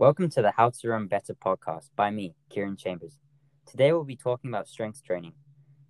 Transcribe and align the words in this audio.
Welcome 0.00 0.30
to 0.30 0.40
the 0.40 0.52
How 0.52 0.70
to 0.70 0.88
Run 0.88 1.08
Better 1.08 1.34
podcast 1.34 1.90
by 1.94 2.08
me, 2.08 2.34
Kieran 2.48 2.78
Chambers. 2.78 3.18
Today 3.66 3.92
we'll 3.92 4.04
be 4.04 4.16
talking 4.16 4.48
about 4.48 4.66
strength 4.66 5.04
training. 5.04 5.34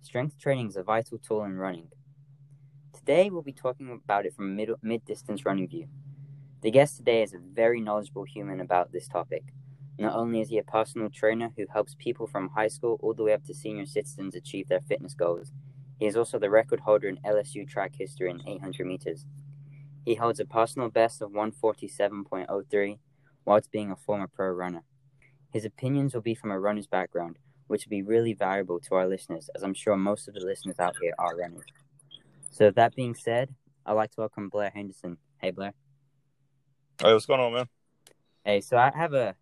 Strength 0.01 0.37
training 0.37 0.67
is 0.67 0.75
a 0.75 0.83
vital 0.83 1.17
tool 1.17 1.45
in 1.45 1.55
running. 1.55 1.87
Today 2.93 3.29
we'll 3.29 3.41
be 3.41 3.53
talking 3.53 3.89
about 3.89 4.25
it 4.25 4.33
from 4.33 4.59
a 4.59 4.67
mid 4.81 5.05
distance 5.05 5.45
running 5.45 5.69
view. 5.69 5.87
The 6.59 6.71
guest 6.71 6.97
today 6.97 7.23
is 7.23 7.33
a 7.33 7.37
very 7.37 7.79
knowledgeable 7.79 8.25
human 8.25 8.59
about 8.59 8.91
this 8.91 9.07
topic. 9.07 9.43
Not 9.97 10.13
only 10.13 10.41
is 10.41 10.49
he 10.49 10.57
a 10.57 10.63
personal 10.63 11.09
trainer 11.09 11.53
who 11.55 11.65
helps 11.71 11.95
people 11.97 12.27
from 12.27 12.49
high 12.49 12.67
school 12.67 12.99
all 13.01 13.13
the 13.13 13.23
way 13.23 13.31
up 13.31 13.45
to 13.45 13.53
senior 13.53 13.85
citizens 13.85 14.35
achieve 14.35 14.67
their 14.67 14.81
fitness 14.81 15.13
goals, 15.13 15.53
he 15.99 16.05
is 16.05 16.17
also 16.17 16.37
the 16.37 16.49
record 16.49 16.81
holder 16.81 17.07
in 17.07 17.15
LSU 17.25 17.65
track 17.65 17.93
history 17.97 18.29
in 18.29 18.45
800 18.45 18.85
meters. 18.85 19.25
He 20.03 20.15
holds 20.15 20.41
a 20.41 20.45
personal 20.45 20.89
best 20.89 21.21
of 21.21 21.31
147.03 21.31 22.97
whilst 23.45 23.71
being 23.71 23.91
a 23.91 23.95
former 23.95 24.27
pro 24.27 24.49
runner. 24.49 24.83
His 25.51 25.65
opinions 25.65 26.13
will 26.13 26.21
be 26.21 26.35
from 26.35 26.51
a 26.51 26.59
runner's 26.59 26.87
background, 26.87 27.37
which 27.67 27.85
will 27.85 27.91
be 27.91 28.03
really 28.03 28.33
valuable 28.33 28.79
to 28.79 28.95
our 28.95 29.07
listeners, 29.07 29.49
as 29.55 29.63
I'm 29.63 29.73
sure 29.73 29.95
most 29.97 30.27
of 30.27 30.33
the 30.33 30.45
listeners 30.45 30.79
out 30.79 30.95
here 31.01 31.13
are 31.19 31.37
runners. 31.37 31.65
So, 32.49 32.71
that 32.71 32.95
being 32.95 33.15
said, 33.15 33.53
I'd 33.85 33.93
like 33.93 34.11
to 34.11 34.21
welcome 34.21 34.49
Blair 34.49 34.71
Henderson. 34.73 35.17
Hey, 35.39 35.51
Blair. 35.51 35.73
Hey, 37.01 37.13
what's 37.13 37.25
going 37.25 37.39
on, 37.39 37.53
man? 37.53 37.65
Hey, 38.45 38.61
so 38.61 38.77
I 38.77 38.91
have 38.95 39.13
a 39.13 39.35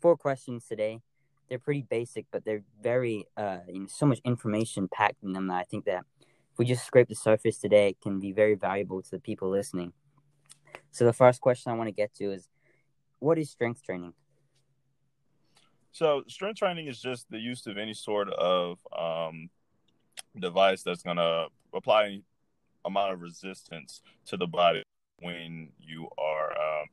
four 0.00 0.16
questions 0.16 0.66
today. 0.66 1.00
They're 1.48 1.58
pretty 1.58 1.82
basic, 1.82 2.26
but 2.30 2.44
they're 2.44 2.62
very, 2.82 3.26
uh, 3.36 3.58
you 3.68 3.80
know, 3.80 3.86
so 3.88 4.06
much 4.06 4.20
information 4.24 4.88
packed 4.88 5.22
in 5.22 5.32
them 5.32 5.48
that 5.48 5.54
I 5.54 5.64
think 5.64 5.84
that 5.86 6.04
if 6.52 6.58
we 6.58 6.64
just 6.64 6.86
scrape 6.86 7.08
the 7.08 7.14
surface 7.14 7.58
today, 7.58 7.88
it 7.88 8.00
can 8.00 8.20
be 8.20 8.32
very 8.32 8.54
valuable 8.54 9.02
to 9.02 9.10
the 9.10 9.18
people 9.18 9.50
listening. 9.50 9.92
So 10.90 11.04
the 11.04 11.12
first 11.12 11.40
question 11.40 11.72
I 11.72 11.74
want 11.74 11.88
to 11.88 11.92
get 11.92 12.14
to 12.16 12.32
is, 12.32 12.48
what 13.20 13.38
is 13.38 13.50
strength 13.50 13.82
training? 13.82 14.12
So, 15.92 16.24
strength 16.28 16.58
training 16.58 16.86
is 16.86 17.00
just 17.00 17.30
the 17.30 17.38
use 17.38 17.66
of 17.66 17.78
any 17.78 17.94
sort 17.94 18.30
of 18.30 18.78
um, 18.96 19.50
device 20.38 20.82
that's 20.82 21.02
going 21.02 21.16
to 21.16 21.46
apply 21.74 22.20
amount 22.84 23.12
of 23.12 23.20
resistance 23.20 24.02
to 24.26 24.36
the 24.36 24.46
body 24.46 24.82
when 25.20 25.68
you 25.78 26.08
are 26.18 26.52
uh, 26.52 26.84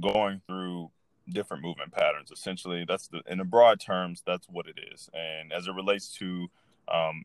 going 0.00 0.40
through 0.46 0.90
different 1.28 1.62
movement 1.62 1.92
patterns. 1.92 2.30
Essentially, 2.30 2.84
that's 2.86 3.08
the 3.08 3.20
in 3.26 3.38
the 3.38 3.44
broad 3.44 3.80
terms, 3.80 4.22
that's 4.26 4.46
what 4.48 4.66
it 4.66 4.78
is. 4.92 5.08
And 5.12 5.52
as 5.52 5.66
it 5.66 5.74
relates 5.74 6.12
to 6.18 6.48
um, 6.92 7.24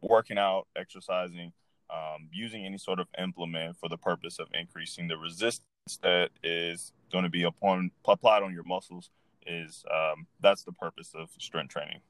working 0.00 0.38
out, 0.38 0.66
exercising, 0.76 1.52
um, 1.90 2.28
using 2.32 2.66
any 2.66 2.78
sort 2.78 3.00
of 3.00 3.08
implement 3.18 3.76
for 3.78 3.88
the 3.88 3.96
purpose 3.96 4.38
of 4.38 4.48
increasing 4.52 5.08
the 5.08 5.16
resistance 5.16 5.64
that 5.98 6.30
is 6.42 6.92
going 7.10 7.24
to 7.24 7.30
be 7.30 7.44
upon 7.44 7.90
applied 8.06 8.42
on 8.42 8.52
your 8.52 8.64
muscles 8.64 9.10
is 9.46 9.84
um, 9.90 10.26
that's 10.40 10.62
the 10.62 10.72
purpose 10.72 11.12
of 11.14 11.30
strength 11.38 11.72
training. 11.72 12.00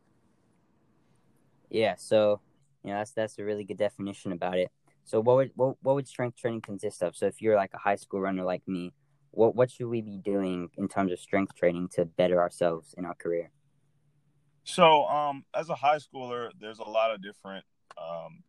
Yeah, 1.71 1.95
so 1.97 2.41
you 2.83 2.91
know 2.91 2.99
that's 2.99 3.13
that's 3.13 3.39
a 3.39 3.45
really 3.45 3.65
good 3.65 3.79
definition 3.79 4.33
about 4.33 4.59
it. 4.59 4.71
So 5.05 5.21
what 5.21 5.37
would 5.37 5.53
what, 5.55 5.77
what 5.83 5.95
would 5.95 6.09
strength 6.09 6.37
training 6.37 6.63
consist 6.63 7.03
of? 7.03 7.17
So 7.17 7.27
if 7.27 7.41
you're 7.41 7.57
like 7.57 7.73
a 7.75 7.79
high 7.79 7.97
school 7.97 8.21
runner 8.21 8.45
like 8.45 8.67
me, 8.67 8.93
what 9.31 9.55
what 9.55 9.71
should 9.71 9.89
we 9.89 10.03
be 10.03 10.19
doing 10.19 10.69
in 10.77 10.89
terms 10.89 11.13
of 11.13 11.19
strength 11.19 11.55
training 11.55 11.89
to 11.95 12.05
better 12.05 12.41
ourselves 12.41 12.95
in 12.99 13.05
our 13.05 13.15
career? 13.15 13.51
So 14.65 15.05
um, 15.05 15.45
as 15.55 15.71
a 15.71 15.75
high 15.75 15.97
schooler, 15.97 16.51
there's 16.61 16.79
a 16.79 16.89
lot 16.89 17.15
of 17.15 17.23
different 17.23 17.65
um, 17.97 18.43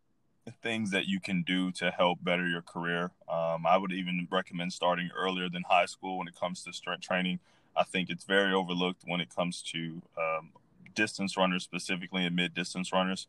things 0.61 0.91
that 0.91 1.07
you 1.07 1.19
can 1.19 1.43
do 1.43 1.71
to 1.73 1.91
help 1.91 2.23
better 2.23 2.47
your 2.47 2.61
career. 2.61 3.11
Um, 3.27 3.65
I 3.65 3.77
would 3.77 3.91
even 3.91 4.27
recommend 4.31 4.73
starting 4.73 5.09
earlier 5.15 5.49
than 5.49 5.63
high 5.63 5.85
school 5.85 6.17
when 6.17 6.27
it 6.27 6.35
comes 6.35 6.63
to 6.63 6.73
strength 6.73 7.03
training. 7.03 7.39
I 7.75 7.83
think 7.83 8.09
it's 8.09 8.25
very 8.25 8.53
overlooked 8.53 9.03
when 9.05 9.21
it 9.21 9.33
comes 9.33 9.61
to 9.71 10.01
um, 10.17 10.49
distance 10.95 11.37
runners, 11.37 11.63
specifically 11.63 12.25
and 12.25 12.35
mid 12.35 12.53
distance 12.53 12.91
runners. 12.91 13.27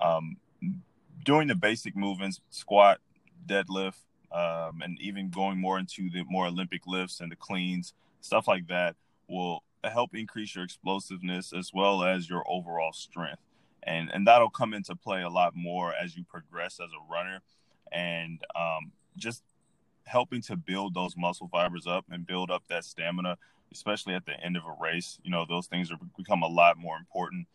Um, 0.00 0.36
doing 1.24 1.48
the 1.48 1.54
basic 1.54 1.96
movements, 1.96 2.40
squat, 2.50 3.00
deadlift, 3.46 4.04
um, 4.30 4.82
and 4.82 5.00
even 5.00 5.30
going 5.30 5.58
more 5.58 5.78
into 5.78 6.10
the 6.10 6.24
more 6.24 6.46
Olympic 6.46 6.86
lifts 6.86 7.20
and 7.20 7.32
the 7.32 7.36
cleans, 7.36 7.92
stuff 8.20 8.46
like 8.46 8.68
that 8.68 8.94
will 9.28 9.62
help 9.84 10.14
increase 10.14 10.54
your 10.54 10.64
explosiveness 10.64 11.52
as 11.52 11.72
well 11.72 12.02
as 12.02 12.28
your 12.28 12.44
overall 12.48 12.92
strength 12.92 13.42
and 13.82 14.10
and 14.12 14.26
that'll 14.26 14.50
come 14.50 14.74
into 14.74 14.94
play 14.96 15.22
a 15.22 15.28
lot 15.28 15.54
more 15.54 15.94
as 15.94 16.16
you 16.16 16.24
progress 16.24 16.80
as 16.80 16.90
a 16.90 17.12
runner 17.12 17.40
and 17.92 18.42
um, 18.54 18.92
just 19.16 19.42
helping 20.04 20.40
to 20.42 20.56
build 20.56 20.94
those 20.94 21.16
muscle 21.16 21.48
fibers 21.48 21.86
up 21.86 22.04
and 22.10 22.26
build 22.26 22.50
up 22.50 22.62
that 22.68 22.84
stamina 22.84 23.36
especially 23.72 24.14
at 24.14 24.26
the 24.26 24.38
end 24.40 24.56
of 24.56 24.64
a 24.64 24.74
race. 24.80 25.18
You 25.22 25.30
know 25.30 25.44
those 25.48 25.66
things 25.66 25.90
are 25.90 25.98
become 26.16 26.42
a 26.42 26.48
lot 26.48 26.78
more 26.78 26.96
important. 26.96 27.46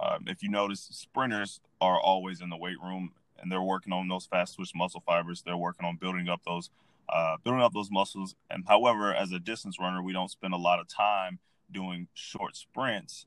Um, 0.00 0.24
if 0.26 0.42
you 0.42 0.48
notice 0.48 0.88
sprinters 0.92 1.60
are 1.80 2.00
always 2.00 2.40
in 2.40 2.50
the 2.50 2.56
weight 2.56 2.80
room 2.82 3.12
and 3.40 3.50
they're 3.50 3.62
working 3.62 3.92
on 3.92 4.08
those 4.08 4.26
fast 4.26 4.56
twitch 4.56 4.72
muscle 4.74 5.02
fibers. 5.04 5.42
They're 5.42 5.56
working 5.56 5.86
on 5.86 5.96
building 5.96 6.28
up 6.28 6.40
those 6.46 6.70
uh, 7.08 7.36
building 7.42 7.62
up 7.62 7.72
those 7.72 7.90
muscles. 7.90 8.34
And 8.50 8.64
however 8.66 9.14
as 9.14 9.32
a 9.32 9.38
distance 9.38 9.78
runner 9.78 10.02
we 10.02 10.12
don't 10.12 10.30
spend 10.30 10.54
a 10.54 10.58
lot 10.58 10.80
of 10.80 10.88
time 10.88 11.38
doing 11.70 12.08
short 12.14 12.56
sprints 12.56 13.26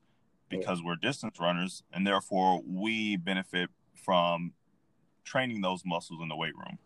because 0.52 0.82
we're 0.82 0.96
distance 0.96 1.40
runners 1.40 1.82
and 1.92 2.06
therefore 2.06 2.62
we 2.66 3.16
benefit 3.16 3.70
from 3.94 4.52
training 5.24 5.62
those 5.62 5.82
muscles 5.84 6.20
in 6.22 6.28
the 6.28 6.36
weight 6.36 6.54
room. 6.56 6.78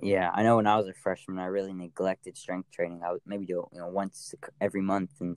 Yeah, 0.00 0.30
I 0.32 0.44
know 0.44 0.56
when 0.56 0.66
I 0.66 0.76
was 0.76 0.86
a 0.86 0.94
freshman, 0.94 1.38
I 1.38 1.46
really 1.46 1.72
neglected 1.72 2.36
strength 2.36 2.70
training. 2.70 3.02
I 3.04 3.10
would 3.12 3.22
maybe 3.26 3.46
do 3.46 3.60
it, 3.60 3.66
you 3.72 3.80
know, 3.80 3.88
once 3.88 4.32
every 4.60 4.80
month, 4.80 5.10
and 5.20 5.36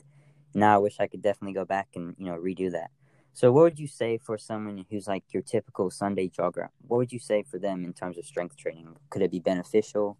now 0.53 0.75
I 0.75 0.78
wish 0.78 0.97
I 1.00 1.07
could 1.07 1.24
definitely 1.24 1.53
go 1.53 1.66
back 1.66 1.88
and 1.96 2.16
you 2.19 2.25
know 2.25 2.38
redo 2.38 2.72
that. 2.72 2.91
So, 3.34 3.52
what 3.52 3.63
would 3.63 3.79
you 3.79 3.88
say 3.88 4.19
for 4.19 4.38
someone 4.38 4.85
who's 4.91 5.08
like 5.08 5.23
your 5.29 5.41
typical 5.41 5.90
Sunday 5.90 6.29
jogger? 6.29 6.68
What 6.88 6.97
would 6.97 7.12
you 7.12 7.18
say 7.18 7.44
for 7.44 7.58
them 7.58 7.84
in 7.84 7.94
terms 7.94 8.19
of 8.19 8.25
strength 8.25 8.56
training? 8.56 8.96
Could 9.09 9.23
it 9.23 9.31
be 9.31 9.40
beneficial? 9.40 10.18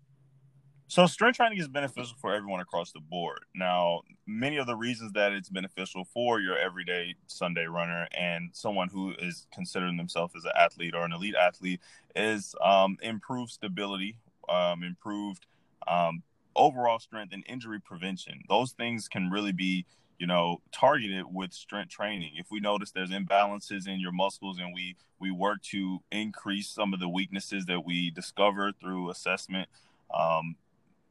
So 0.91 1.06
strength 1.06 1.38
training 1.38 1.57
is 1.57 1.69
beneficial 1.69 2.18
for 2.19 2.34
everyone 2.34 2.59
across 2.59 2.91
the 2.91 3.00
board. 3.00 3.46
Now, 3.56 4.02
many 4.28 4.57
of 4.57 4.68
the 4.68 4.75
reasons 4.75 5.13
that 5.13 5.31
it's 5.31 5.47
beneficial 5.47 6.03
for 6.03 6.41
your 6.41 6.57
everyday 6.57 7.16
Sunday 7.28 7.63
runner 7.63 8.09
and 8.12 8.50
someone 8.52 8.90
who 8.90 9.13
is 9.18 9.47
considering 9.53 9.96
themselves 9.96 10.35
as 10.35 10.44
an 10.44 10.52
athlete 10.53 10.94
or 10.94 11.06
an 11.06 11.13
elite 11.13 11.35
athlete 11.35 11.79
is 12.13 12.56
um, 12.62 12.97
improved 13.02 13.52
stability, 13.52 14.18
um, 14.50 14.84
improved 14.84 15.46
um, 15.88 16.24
overall 16.57 17.00
strength, 17.00 17.31
and 17.31 17.46
injury 17.47 17.79
prevention. 17.79 18.44
Those 18.50 18.73
things 18.73 19.08
can 19.08 19.29
really 19.29 19.53
be, 19.53 19.85
you 20.19 20.28
know, 20.28 20.59
targeted 20.73 21.23
with 21.25 21.53
strength 21.53 21.91
training. 21.91 22.34
If 22.35 22.47
we 22.52 22.59
notice 22.59 22.91
there's 22.91 23.12
imbalances 23.12 23.88
in 23.88 24.02
your 24.02 24.12
muscles 24.12 24.59
and 24.59 24.73
we 24.73 24.97
we 25.22 25.31
work 25.31 25.62
to 25.72 26.00
increase 26.12 26.68
some 26.68 26.94
of 26.94 27.00
the 27.00 27.08
weaknesses 27.08 27.66
that 27.68 27.85
we 27.85 28.12
discover 28.12 28.73
through 28.73 29.09
assessment. 29.09 29.69
Um, 30.13 30.58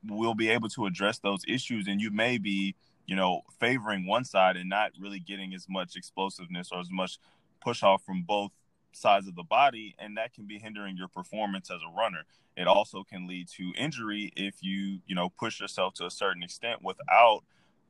we'll 0.07 0.35
be 0.35 0.49
able 0.49 0.69
to 0.69 0.87
address 0.87 1.19
those 1.19 1.43
issues 1.47 1.87
and 1.87 2.01
you 2.01 2.11
may 2.11 2.39
be 2.39 2.75
you 3.07 3.17
know 3.17 3.43
favoring 3.59 4.07
one 4.07 4.25
side 4.25 4.57
and 4.57 4.69
not 4.69 4.93
really 4.99 5.19
getting 5.19 5.55
as 5.55 5.67
much 5.69 5.97
explosiveness 5.97 6.71
or 6.73 6.81
as 6.81 6.91
much 6.91 7.19
push 7.61 7.83
off 7.83 8.03
from 8.05 8.23
both 8.23 8.53
sides 8.93 9.29
of 9.29 9.35
the 9.35 9.43
body 9.43 9.95
and 9.99 10.17
that 10.17 10.33
can 10.33 10.47
be 10.47 10.59
hindering 10.59 10.97
your 10.97 11.09
performance 11.09 11.71
as 11.71 11.81
a 11.87 11.97
runner. 11.97 12.23
It 12.57 12.67
also 12.67 13.05
can 13.05 13.27
lead 13.27 13.49
to 13.57 13.73
injury 13.77 14.33
if 14.37 14.57
you 14.61 15.01
you 15.07 15.15
know 15.15 15.29
push 15.29 15.61
yourself 15.61 15.95
to 15.95 16.07
a 16.07 16.11
certain 16.11 16.43
extent 16.43 16.83
without 16.83 17.43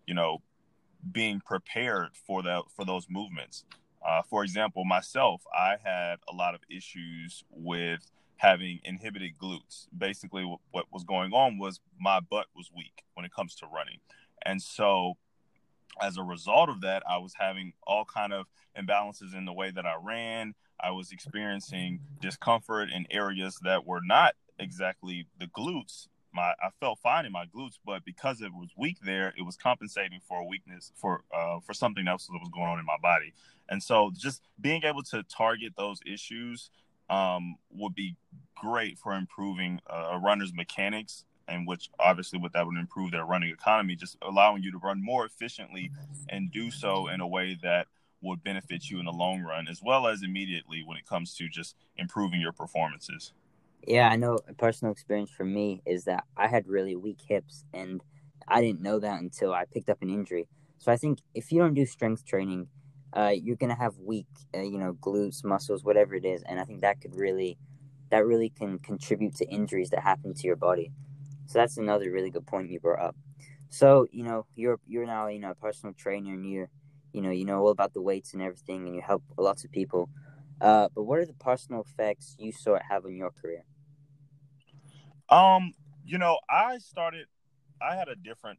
you 0.07 0.15
know 0.15 0.43
being 1.13 1.41
prepared 1.41 2.11
for 2.15 2.43
that 2.43 2.63
for 2.75 2.85
those 2.85 3.07
movements. 3.09 3.65
Uh, 4.07 4.23
for 4.23 4.43
example 4.43 4.83
myself 4.83 5.43
i 5.55 5.77
had 5.85 6.17
a 6.27 6.35
lot 6.35 6.55
of 6.55 6.61
issues 6.71 7.45
with 7.51 8.11
having 8.41 8.81
inhibited 8.85 9.33
glutes. 9.39 9.87
Basically, 9.97 10.45
what, 10.71 10.87
was 10.91 11.05
going 11.05 11.33
on 11.33 11.59
was 11.59 11.79
my 12.01 12.21
butt 12.21 12.47
was 12.57 12.71
weak 12.75 13.05
when 13.13 13.27
it 13.27 13.35
comes 13.35 13.55
to 13.57 13.67
running. 13.67 13.99
And 14.47 14.63
so 14.63 15.19
as 16.01 16.17
a 16.17 16.23
result 16.23 16.71
of 16.71 16.81
that, 16.81 17.03
I 17.09 17.19
was 17.19 17.35
having 17.39 17.75
all 17.87 18.07
kind 18.07 18.33
of 18.33 18.47
imbalances 18.79 19.37
in 19.37 19.45
the 19.45 19.53
way 19.53 19.71
that 19.71 19.85
I 19.85 19.95
ran. 20.03 20.55
I 20.83 20.91
was 20.93 21.13
experiencing 21.13 22.01
discomfort 22.23 22.89
in 22.91 23.07
areas 23.11 23.59
that 23.63 23.87
were 23.87 24.01
not 24.03 24.35
exactly 24.59 25.27
the 25.39 25.47
glutes. 25.47 26.09
My 26.33 26.55
I 26.63 26.71
felt 26.79 26.99
fine 27.01 27.27
in 27.27 27.33
my 27.33 27.45
glutes, 27.45 27.79
but 27.85 28.07
because 28.07 28.41
it 28.41 28.55
was 28.55 28.71
weak 28.75 28.97
there, 29.05 29.35
it 29.37 29.43
was 29.43 29.59
compensating 29.59 30.21
for 30.27 30.39
a 30.39 30.45
weakness 30.45 30.93
for 30.95 31.25
uh, 31.37 31.59
for 31.61 31.75
something 31.75 32.09
else 32.09 32.27
that 32.27 32.39
was 32.41 32.49
going 32.51 32.69
on 32.69 32.79
in 32.79 32.87
my 32.87 32.97
body. 33.03 33.35
And 33.69 33.83
so, 33.83 34.11
just 34.17 34.41
being 34.59 34.85
able 34.85 35.03
to 35.05 35.23
target 35.25 35.75
those 35.77 35.99
issues 36.07 36.71
um, 37.11 37.57
would 37.71 37.95
be 37.95 38.17
great 38.57 38.99
for 38.99 39.15
improving 39.15 39.81
uh, 39.89 40.11
a 40.13 40.19
runner's 40.19 40.53
mechanics 40.55 41.25
and 41.49 41.67
which 41.67 41.91
obviously 41.99 42.39
with 42.39 42.53
that 42.53 42.67
would 42.67 42.77
improve 42.79 43.11
their 43.11 43.25
running 43.25 43.51
economy 43.51 43.97
just 43.97 44.17
allowing 44.23 44.63
you 44.63 44.71
to 44.71 44.79
run 44.79 45.03
more 45.03 45.25
efficiently 45.25 45.91
and 46.29 46.53
do 46.53 46.71
so 46.71 47.09
in 47.09 47.21
a 47.21 47.27
way 47.27 47.59
that 47.63 47.87
would 48.23 48.45
benefit 48.45 48.91
you 48.91 48.99
in 48.99 49.07
the 49.07 49.13
long 49.13 49.41
run 49.41 49.67
as 49.67 49.81
well 49.83 50.07
as 50.07 50.23
immediately 50.23 50.83
when 50.85 50.97
it 50.97 51.07
comes 51.07 51.35
to 51.35 51.49
just 51.49 51.75
improving 51.97 52.41
your 52.41 52.53
performances 52.53 53.33
yeah 53.87 54.09
i 54.09 54.17
know 54.17 54.39
a 54.47 54.53
personal 54.53 54.93
experience 54.93 55.31
for 55.31 55.45
me 55.45 55.81
is 55.87 56.05
that 56.05 56.25
i 56.37 56.47
had 56.47 56.69
really 56.69 56.95
weak 56.95 57.21
hips 57.27 57.65
and 57.73 58.03
I 58.51 58.61
didn't 58.61 58.81
know 58.81 58.99
that 58.99 59.21
until 59.21 59.55
I 59.55 59.65
picked 59.65 59.89
up 59.89 60.03
an 60.03 60.11
injury. 60.11 60.49
So 60.79 60.91
I 60.91 60.97
think 60.97 61.21
if 61.35 61.53
you 61.53 61.61
don't 61.61 61.75
do 61.75 61.87
strength 61.87 62.25
training, 62.25 62.67
uh, 63.13 63.33
you're 63.35 63.57
gonna 63.57 63.77
have 63.77 63.99
weak, 63.99 64.27
uh, 64.55 64.61
you 64.61 64.79
know, 64.79 64.95
glutes, 64.95 65.45
muscles, 65.45 65.85
whatever 65.85 66.15
it 66.15 66.25
is, 66.25 66.43
and 66.43 66.61
I 66.61 66.65
think 66.65 66.81
that 66.83 67.01
could 67.01 67.15
really, 67.15 67.59
that 68.11 68.27
really 68.27 68.51
can 68.51 68.79
contribute 68.79 69.37
to 69.37 69.49
injuries 69.49 69.91
that 69.91 70.01
happen 70.01 70.35
to 70.35 70.47
your 70.47 70.57
body. 70.57 70.93
So 71.47 71.59
that's 71.59 71.77
another 71.77 72.11
really 72.11 72.31
good 72.31 72.47
point 72.47 72.71
you 72.71 72.81
brought 72.81 73.01
up. 73.01 73.17
So 73.69 74.07
you 74.13 74.23
know, 74.23 74.47
you're 74.55 74.79
you're 74.87 75.07
now 75.07 75.29
you 75.29 75.41
know 75.41 75.51
a 75.51 75.55
personal 75.55 75.95
trainer, 75.95 76.35
and 76.35 76.47
you, 76.49 76.69
you 77.13 77.23
know, 77.23 77.31
you 77.31 77.45
know 77.45 77.61
all 77.61 77.71
about 77.71 77.95
the 77.95 78.03
weights 78.03 78.33
and 78.33 78.43
everything, 78.43 78.87
and 78.87 78.95
you 78.95 79.03
help 79.03 79.23
lots 79.37 79.65
of 79.65 79.73
people. 79.73 80.09
Uh, 80.61 80.89
but 80.95 81.05
what 81.05 81.19
are 81.19 81.27
the 81.27 81.33
personal 81.35 81.81
effects 81.83 82.37
you 82.39 82.53
saw 82.53 82.75
it 82.75 82.83
have 82.89 83.05
on 83.05 83.17
your 83.17 83.31
career? 83.31 83.65
Um, 85.31 85.73
you 86.05 86.19
know, 86.19 86.39
I 86.49 86.79
started. 86.79 87.27
I 87.81 87.97
had 87.97 88.09
a 88.09 88.17
different 88.17 88.59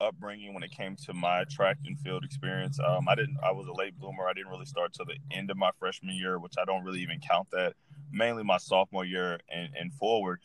upbringing 0.00 0.54
when 0.54 0.62
it 0.62 0.70
came 0.70 0.96
to 0.96 1.12
my 1.12 1.44
track 1.50 1.78
and 1.84 1.98
field 1.98 2.24
experience. 2.24 2.78
Um, 2.80 3.08
I 3.08 3.14
didn't. 3.14 3.36
I 3.44 3.52
was 3.52 3.66
a 3.66 3.72
late 3.72 3.98
bloomer. 3.98 4.26
I 4.26 4.32
didn't 4.32 4.50
really 4.50 4.66
start 4.66 4.92
till 4.92 5.04
the 5.04 5.18
end 5.30 5.50
of 5.50 5.56
my 5.56 5.70
freshman 5.78 6.14
year, 6.14 6.38
which 6.38 6.54
I 6.60 6.64
don't 6.64 6.84
really 6.84 7.00
even 7.00 7.20
count 7.20 7.50
that. 7.52 7.74
Mainly 8.12 8.42
my 8.42 8.58
sophomore 8.58 9.04
year 9.04 9.38
and, 9.48 9.70
and 9.78 9.92
forward. 9.92 10.40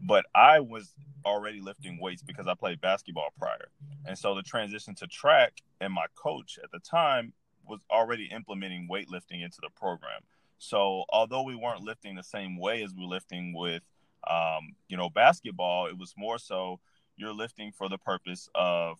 But 0.00 0.26
I 0.34 0.60
was 0.60 0.94
already 1.24 1.60
lifting 1.60 2.00
weights 2.00 2.22
because 2.22 2.46
I 2.46 2.54
played 2.54 2.80
basketball 2.80 3.28
prior, 3.38 3.68
and 4.06 4.18
so 4.18 4.34
the 4.34 4.42
transition 4.42 4.94
to 4.96 5.06
track 5.06 5.62
and 5.80 5.92
my 5.92 6.06
coach 6.16 6.58
at 6.62 6.70
the 6.72 6.80
time 6.80 7.32
was 7.66 7.80
already 7.90 8.28
implementing 8.32 8.88
weightlifting 8.90 9.44
into 9.44 9.58
the 9.60 9.70
program. 9.76 10.20
So 10.58 11.04
although 11.08 11.42
we 11.42 11.56
weren't 11.56 11.82
lifting 11.82 12.14
the 12.14 12.22
same 12.22 12.56
way 12.56 12.82
as 12.82 12.92
we 12.94 13.04
were 13.04 13.10
lifting 13.10 13.52
with, 13.52 13.82
um, 14.28 14.74
you 14.88 14.96
know, 14.96 15.10
basketball, 15.10 15.86
it 15.86 15.98
was 15.98 16.14
more 16.16 16.38
so 16.38 16.80
you're 17.22 17.32
lifting 17.32 17.72
for 17.72 17.88
the 17.88 17.98
purpose 17.98 18.48
of 18.54 18.98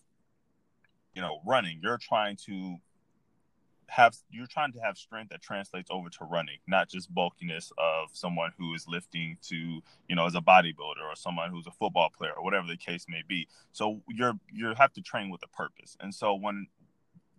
you 1.13 1.21
know 1.21 1.41
running. 1.45 1.79
You're 1.83 1.99
trying 1.99 2.37
to 2.47 2.77
have 3.87 4.15
you're 4.31 4.47
trying 4.47 4.71
to 4.71 4.79
have 4.79 4.97
strength 4.97 5.29
that 5.29 5.41
translates 5.41 5.89
over 5.91 6.09
to 6.09 6.23
running 6.23 6.57
not 6.67 6.89
just 6.89 7.13
bulkiness 7.13 7.71
of 7.77 8.09
someone 8.13 8.51
who 8.57 8.73
is 8.73 8.87
lifting 8.87 9.37
to 9.43 9.81
you 10.07 10.15
know 10.15 10.25
as 10.25 10.35
a 10.35 10.41
bodybuilder 10.41 11.03
or 11.03 11.15
someone 11.15 11.51
who's 11.51 11.67
a 11.67 11.71
football 11.71 12.09
player 12.17 12.31
or 12.35 12.43
whatever 12.43 12.65
the 12.65 12.77
case 12.77 13.05
may 13.09 13.21
be. 13.27 13.47
So 13.73 14.01
you're 14.07 14.33
you 14.51 14.73
have 14.75 14.93
to 14.93 15.01
train 15.01 15.29
with 15.29 15.41
a 15.43 15.49
purpose. 15.49 15.97
And 15.99 16.15
so 16.15 16.33
when 16.33 16.67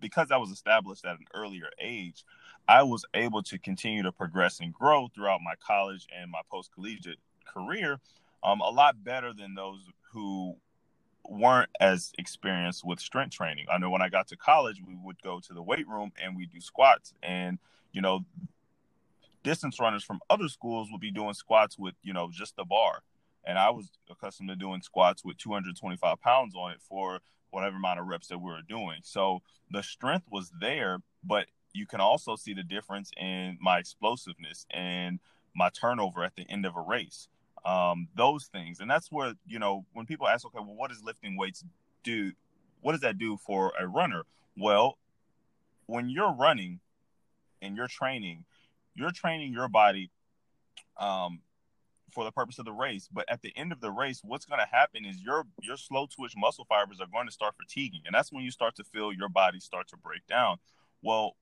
because 0.00 0.30
I 0.30 0.36
was 0.36 0.50
established 0.50 1.06
at 1.06 1.18
an 1.18 1.26
earlier 1.34 1.70
age 1.80 2.24
I 2.68 2.82
was 2.82 3.04
able 3.14 3.42
to 3.44 3.58
continue 3.58 4.02
to 4.02 4.12
progress 4.12 4.60
and 4.60 4.72
grow 4.72 5.08
throughout 5.14 5.40
my 5.42 5.54
college 5.66 6.06
and 6.14 6.30
my 6.30 6.40
post 6.50 6.70
collegiate 6.74 7.18
career 7.46 8.00
um, 8.42 8.60
a 8.60 8.68
lot 8.68 9.02
better 9.02 9.32
than 9.32 9.54
those 9.54 9.80
who 10.12 10.56
weren't 11.24 11.70
as 11.80 12.12
experienced 12.18 12.84
with 12.84 13.00
strength 13.00 13.34
training. 13.34 13.66
I 13.72 13.78
know 13.78 13.90
when 13.90 14.02
I 14.02 14.08
got 14.08 14.28
to 14.28 14.36
college, 14.36 14.82
we 14.86 14.96
would 15.02 15.20
go 15.22 15.40
to 15.40 15.54
the 15.54 15.62
weight 15.62 15.88
room 15.88 16.12
and 16.22 16.36
we 16.36 16.46
do 16.46 16.60
squats, 16.60 17.14
and 17.22 17.58
you 17.92 18.00
know, 18.00 18.24
distance 19.42 19.78
runners 19.78 20.04
from 20.04 20.20
other 20.28 20.48
schools 20.48 20.88
would 20.90 21.00
be 21.00 21.10
doing 21.10 21.34
squats 21.34 21.78
with 21.78 21.94
you 22.02 22.12
know 22.12 22.28
just 22.32 22.56
the 22.56 22.64
bar, 22.64 23.02
and 23.44 23.58
I 23.58 23.70
was 23.70 23.90
accustomed 24.10 24.48
to 24.50 24.56
doing 24.56 24.82
squats 24.82 25.24
with 25.24 25.38
225 25.38 26.20
pounds 26.20 26.54
on 26.54 26.72
it 26.72 26.80
for 26.80 27.20
whatever 27.50 27.76
amount 27.76 28.00
of 28.00 28.06
reps 28.06 28.28
that 28.28 28.38
we 28.38 28.50
were 28.50 28.62
doing. 28.68 28.98
So 29.02 29.40
the 29.70 29.82
strength 29.82 30.26
was 30.30 30.50
there, 30.60 30.98
but 31.22 31.46
you 31.72 31.86
can 31.86 32.00
also 32.00 32.36
see 32.36 32.52
the 32.52 32.64
difference 32.64 33.10
in 33.16 33.58
my 33.60 33.78
explosiveness 33.78 34.66
and 34.70 35.20
my 35.54 35.70
turnover 35.70 36.24
at 36.24 36.34
the 36.34 36.46
end 36.50 36.66
of 36.66 36.76
a 36.76 36.80
race 36.80 37.28
um, 37.64 38.08
those 38.16 38.46
things. 38.46 38.80
And 38.80 38.90
that's 38.90 39.10
where, 39.10 39.34
you 39.46 39.58
know, 39.58 39.84
when 39.92 40.06
people 40.06 40.28
ask, 40.28 40.44
okay, 40.46 40.58
well, 40.58 40.74
what 40.74 40.90
does 40.90 41.02
lifting 41.02 41.36
weights 41.36 41.64
do? 42.02 42.32
What 42.80 42.92
does 42.92 43.00
that 43.00 43.18
do 43.18 43.36
for 43.36 43.72
a 43.78 43.86
runner? 43.86 44.24
Well, 44.56 44.98
when 45.86 46.08
you're 46.08 46.32
running 46.32 46.80
and 47.62 47.76
you're 47.76 47.88
training, 47.88 48.44
you're 48.94 49.10
training 49.10 49.52
your 49.52 49.68
body 49.68 50.10
um, 50.98 51.40
for 52.12 52.24
the 52.24 52.30
purpose 52.30 52.58
of 52.58 52.64
the 52.64 52.72
race. 52.72 53.08
But 53.12 53.24
at 53.28 53.42
the 53.42 53.52
end 53.56 53.72
of 53.72 53.80
the 53.80 53.90
race, 53.90 54.20
what's 54.22 54.44
going 54.44 54.60
to 54.60 54.68
happen 54.70 55.04
is 55.04 55.22
your 55.22 55.44
your 55.60 55.76
slow 55.76 56.06
twitch 56.06 56.34
muscle 56.36 56.64
fibers 56.68 57.00
are 57.00 57.06
going 57.06 57.26
to 57.26 57.32
start 57.32 57.54
fatiguing, 57.56 58.02
and 58.06 58.14
that's 58.14 58.32
when 58.32 58.44
you 58.44 58.50
start 58.50 58.76
to 58.76 58.84
feel 58.84 59.12
your 59.12 59.28
body 59.28 59.60
start 59.60 59.88
to 59.88 59.96
break 59.96 60.26
down. 60.26 60.58
Well, 61.02 61.36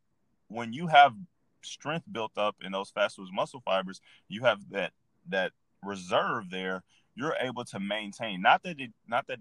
when 0.48 0.72
you 0.72 0.86
have 0.86 1.14
strength 1.62 2.06
built 2.10 2.36
up 2.36 2.56
in 2.62 2.72
those 2.72 2.90
fast 2.90 3.16
twitch 3.16 3.28
muscle 3.32 3.62
fibers, 3.64 4.00
you 4.28 4.44
have 4.44 4.60
that 4.70 4.92
that 5.28 5.52
reserve 5.82 6.50
there, 6.50 6.82
you're 7.14 7.36
able 7.40 7.64
to 7.66 7.80
maintain. 7.80 8.42
Not 8.42 8.62
that 8.62 8.80
it, 8.80 8.90
not 9.06 9.26
that 9.28 9.38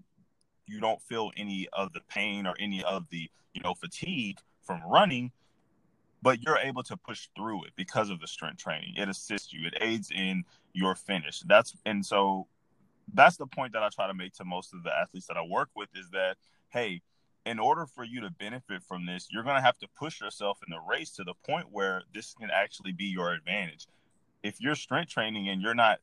you 0.67 0.79
don't 0.79 1.01
feel 1.01 1.31
any 1.37 1.67
of 1.73 1.93
the 1.93 2.01
pain 2.09 2.45
or 2.45 2.55
any 2.59 2.83
of 2.83 3.09
the 3.09 3.29
you 3.53 3.61
know 3.61 3.73
fatigue 3.73 4.37
from 4.61 4.81
running, 4.87 5.31
but 6.21 6.41
you're 6.41 6.57
able 6.57 6.83
to 6.83 6.97
push 6.97 7.27
through 7.35 7.65
it 7.65 7.71
because 7.75 8.09
of 8.09 8.19
the 8.19 8.27
strength 8.27 8.59
training. 8.59 8.93
It 8.97 9.09
assists 9.09 9.53
you. 9.53 9.67
It 9.67 9.77
aids 9.81 10.11
in 10.11 10.43
your 10.73 10.95
finish. 10.95 11.41
That's 11.41 11.75
and 11.85 12.05
so 12.05 12.47
that's 13.13 13.37
the 13.37 13.47
point 13.47 13.73
that 13.73 13.83
I 13.83 13.89
try 13.89 14.07
to 14.07 14.13
make 14.13 14.33
to 14.35 14.45
most 14.45 14.73
of 14.73 14.83
the 14.83 14.93
athletes 14.93 15.27
that 15.27 15.37
I 15.37 15.43
work 15.43 15.69
with 15.75 15.89
is 15.95 16.09
that 16.11 16.37
hey, 16.69 17.01
in 17.45 17.59
order 17.59 17.85
for 17.85 18.03
you 18.03 18.21
to 18.21 18.29
benefit 18.29 18.83
from 18.83 19.05
this, 19.05 19.27
you're 19.31 19.43
going 19.43 19.55
to 19.55 19.61
have 19.61 19.77
to 19.79 19.87
push 19.97 20.21
yourself 20.21 20.59
in 20.65 20.71
the 20.71 20.79
race 20.87 21.11
to 21.11 21.23
the 21.23 21.33
point 21.45 21.67
where 21.71 22.03
this 22.13 22.33
can 22.33 22.49
actually 22.53 22.91
be 22.91 23.05
your 23.05 23.33
advantage. 23.33 23.87
If 24.43 24.61
you're 24.61 24.75
strength 24.75 25.11
training 25.11 25.49
and 25.49 25.61
you're 25.61 25.75
not 25.75 25.99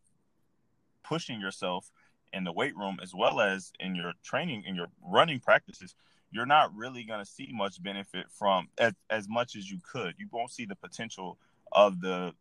pushing 1.02 1.40
yourself 1.40 1.90
in 2.32 2.44
the 2.44 2.52
weight 2.52 2.76
room 2.76 2.98
as 3.02 3.12
well 3.14 3.40
as 3.40 3.72
in 3.80 3.94
your 3.94 4.12
training 4.22 4.62
in 4.66 4.74
your 4.74 4.88
running 5.02 5.40
practices 5.40 5.94
you're 6.30 6.46
not 6.46 6.74
really 6.74 7.04
going 7.04 7.20
to 7.20 7.30
see 7.30 7.48
much 7.52 7.82
benefit 7.82 8.26
from 8.30 8.68
as, 8.78 8.92
as 9.10 9.28
much 9.28 9.56
as 9.56 9.70
you 9.70 9.78
could. 9.90 10.14
You 10.18 10.28
won't 10.30 10.50
see 10.50 10.66
the 10.66 10.76
potential 10.76 11.38
of 11.72 12.00
the 12.00 12.34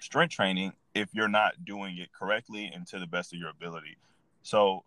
strength 0.00 0.34
training 0.34 0.72
if 0.94 1.08
you're 1.12 1.28
not 1.28 1.64
doing 1.64 1.98
it 1.98 2.10
correctly 2.12 2.70
and 2.72 2.86
to 2.88 2.98
the 2.98 3.06
best 3.06 3.32
of 3.32 3.38
your 3.38 3.50
ability. 3.50 3.96
So 4.42 4.84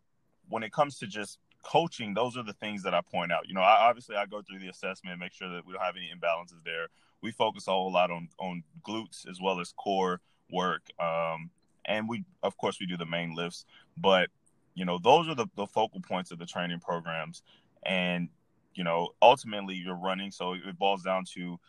when 0.50 0.64
it 0.64 0.74
comes 0.74 0.98
to 1.00 1.08
just 1.08 1.40
coaching 1.64 2.14
those 2.14 2.36
are 2.36 2.44
the 2.44 2.52
things 2.52 2.84
that 2.84 2.94
i 2.94 3.00
point 3.00 3.32
out. 3.32 3.48
You 3.48 3.54
know 3.54 3.62
I, 3.62 3.88
obviously 3.88 4.18
i 4.18 4.26
go 4.26 4.42
through 4.42 4.60
the 4.60 4.68
assessment 4.68 5.18
make 5.18 5.32
sure 5.32 5.48
that 5.50 5.66
we 5.66 5.72
don't 5.72 5.82
have 5.82 5.96
any 5.96 6.12
imbalances 6.14 6.62
there. 6.66 6.88
We 7.22 7.32
focus 7.32 7.68
a 7.68 7.72
whole 7.72 7.94
lot 7.94 8.12
on 8.12 8.28
on 8.38 8.64
glutes 8.86 9.26
as 9.30 9.40
well 9.42 9.62
as 9.62 9.72
core 9.72 10.20
work. 10.52 10.82
Um, 11.00 11.52
and 11.86 12.08
we 12.08 12.24
of 12.42 12.58
course 12.58 12.78
we 12.80 12.86
do 12.86 12.98
the 12.98 13.06
main 13.06 13.36
lifts 13.36 13.66
but 13.98 14.30
you 14.76 14.86
know 14.86 14.98
those 14.98 15.28
are 15.28 15.36
the, 15.36 15.48
the 15.56 15.68
focal 15.68 16.02
points 16.02 16.32
of 16.32 16.40
the 16.40 16.46
training 16.46 16.80
programs. 16.80 17.44
And 17.86 18.30
you 18.74 18.84
know 18.84 19.10
ultimately 19.22 19.76
you're 19.76 19.96
running 19.96 20.32
so 20.32 20.54
it 20.54 20.80
boils 20.80 21.04
down 21.04 21.26
to 21.36 21.60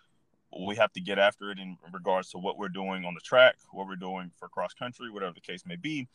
we 0.66 0.76
have 0.76 0.92
to 0.92 1.00
get 1.00 1.18
after 1.18 1.50
it 1.50 1.58
in 1.58 1.76
regards 1.92 2.30
to 2.30 2.38
what 2.38 2.56
we're 2.56 2.68
doing 2.68 3.04
on 3.04 3.14
the 3.14 3.20
track 3.20 3.56
what 3.72 3.86
we're 3.86 3.96
doing 3.96 4.30
for 4.38 4.48
cross 4.48 4.72
country 4.72 5.10
whatever 5.10 5.34
the 5.34 5.40
case 5.40 5.64
may 5.66 5.76
be. 5.76 6.08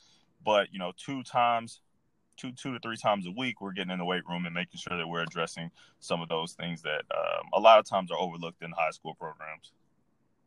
But 0.44 0.72
you 0.72 0.80
know 0.80 0.94
two 0.98 1.24
times 1.24 1.82
two 2.38 2.52
two 2.54 2.74
to 2.74 2.80
three 2.80 2.98
times 2.98 3.28
a 3.28 3.32
week 3.32 3.62
we're 3.62 3.74
getting 3.74 3.92
in 3.92 4.00
the 4.00 4.06
weight 4.06 4.24
room 4.28 4.46
and 4.46 4.56
making 4.56 4.80
sure 4.80 4.98
that 4.98 5.08
we're 5.08 5.22
addressing 5.24 5.70
some 6.00 6.22
of 6.22 6.30
those 6.30 6.54
things 6.54 6.82
that 6.82 7.04
um, 7.14 7.48
a 7.54 7.60
lot 7.60 7.80
of 7.80 7.86
times 7.86 8.10
are 8.12 8.18
overlooked 8.18 8.64
in 8.64 8.72
high 8.72 8.92
school 8.92 9.14
programs 9.14 9.74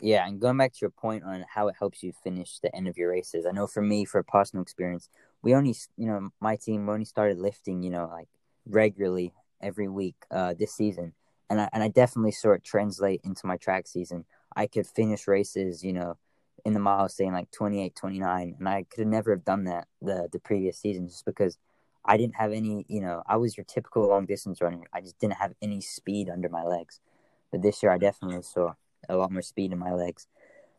yeah, 0.02 0.26
and 0.26 0.40
going 0.40 0.56
back 0.56 0.73
to 0.73 0.78
your 0.80 0.90
point 0.90 1.23
on 1.23 1.44
how 1.49 1.68
it 1.68 1.76
helps 1.78 2.02
you 2.02 2.12
finish 2.25 2.59
the 2.59 2.75
end 2.75 2.88
of 2.88 2.99
your 2.99 3.09
races, 3.09 3.47
I 3.47 3.52
know 3.52 3.68
for 3.68 3.82
me, 3.82 4.04
for 4.04 4.18
a 4.18 4.25
personal 4.25 4.62
experience, 4.62 5.09
we 5.42 5.54
only, 5.54 5.76
you 5.97 6.06
know, 6.06 6.30
my 6.40 6.56
team 6.56 6.88
only 6.88 7.04
started 7.04 7.38
lifting, 7.38 7.82
you 7.85 7.90
know, 7.90 8.09
like 8.12 8.28
regularly 8.66 9.32
every 9.61 9.88
week 9.88 10.16
uh, 10.32 10.54
this 10.59 10.75
season, 10.75 11.12
and 11.49 11.61
I 11.61 11.68
and 11.73 11.85
I 11.85 11.88
definitely 11.88 12.32
saw 12.32 12.52
it 12.52 12.64
translate 12.64 13.21
into 13.23 13.47
my 13.47 13.56
track 13.56 13.87
season. 13.87 14.25
I 14.56 14.66
could 14.66 14.88
finish 14.88 15.28
races, 15.28 15.85
you 15.85 15.92
know, 15.92 16.16
in 16.64 16.75
the 16.75 16.80
miles 16.80 17.14
saying 17.14 17.32
like 17.32 17.52
28, 17.52 17.94
29, 17.94 18.56
and 18.59 18.68
I 18.68 18.85
could 18.90 19.00
have 19.00 19.09
never 19.09 19.30
have 19.30 19.44
done 19.44 19.64
that 19.64 19.87
the 20.00 20.28
the 20.32 20.40
previous 20.40 20.78
season 20.78 21.06
just 21.06 21.25
because 21.25 21.59
I 22.04 22.16
didn't 22.16 22.35
have 22.37 22.52
any, 22.52 22.85
you 22.88 23.00
know, 23.00 23.23
I 23.26 23.37
was 23.37 23.56
your 23.56 23.64
typical 23.64 24.09
long 24.09 24.26
distance 24.26 24.61
runner. 24.61 24.82
I 24.92 25.00
just 25.00 25.18
didn't 25.21 25.35
have 25.35 25.52
any 25.62 25.80
speed 25.80 26.28
under 26.28 26.49
my 26.49 26.64
legs. 26.64 26.99
But 27.52 27.62
this 27.62 27.82
year 27.82 27.92
I 27.92 27.99
definitely 27.99 28.42
saw 28.42 28.73
a 29.09 29.16
lot 29.16 29.30
more 29.30 29.42
speed 29.42 29.73
in 29.73 29.78
my 29.78 29.92
legs. 29.92 30.26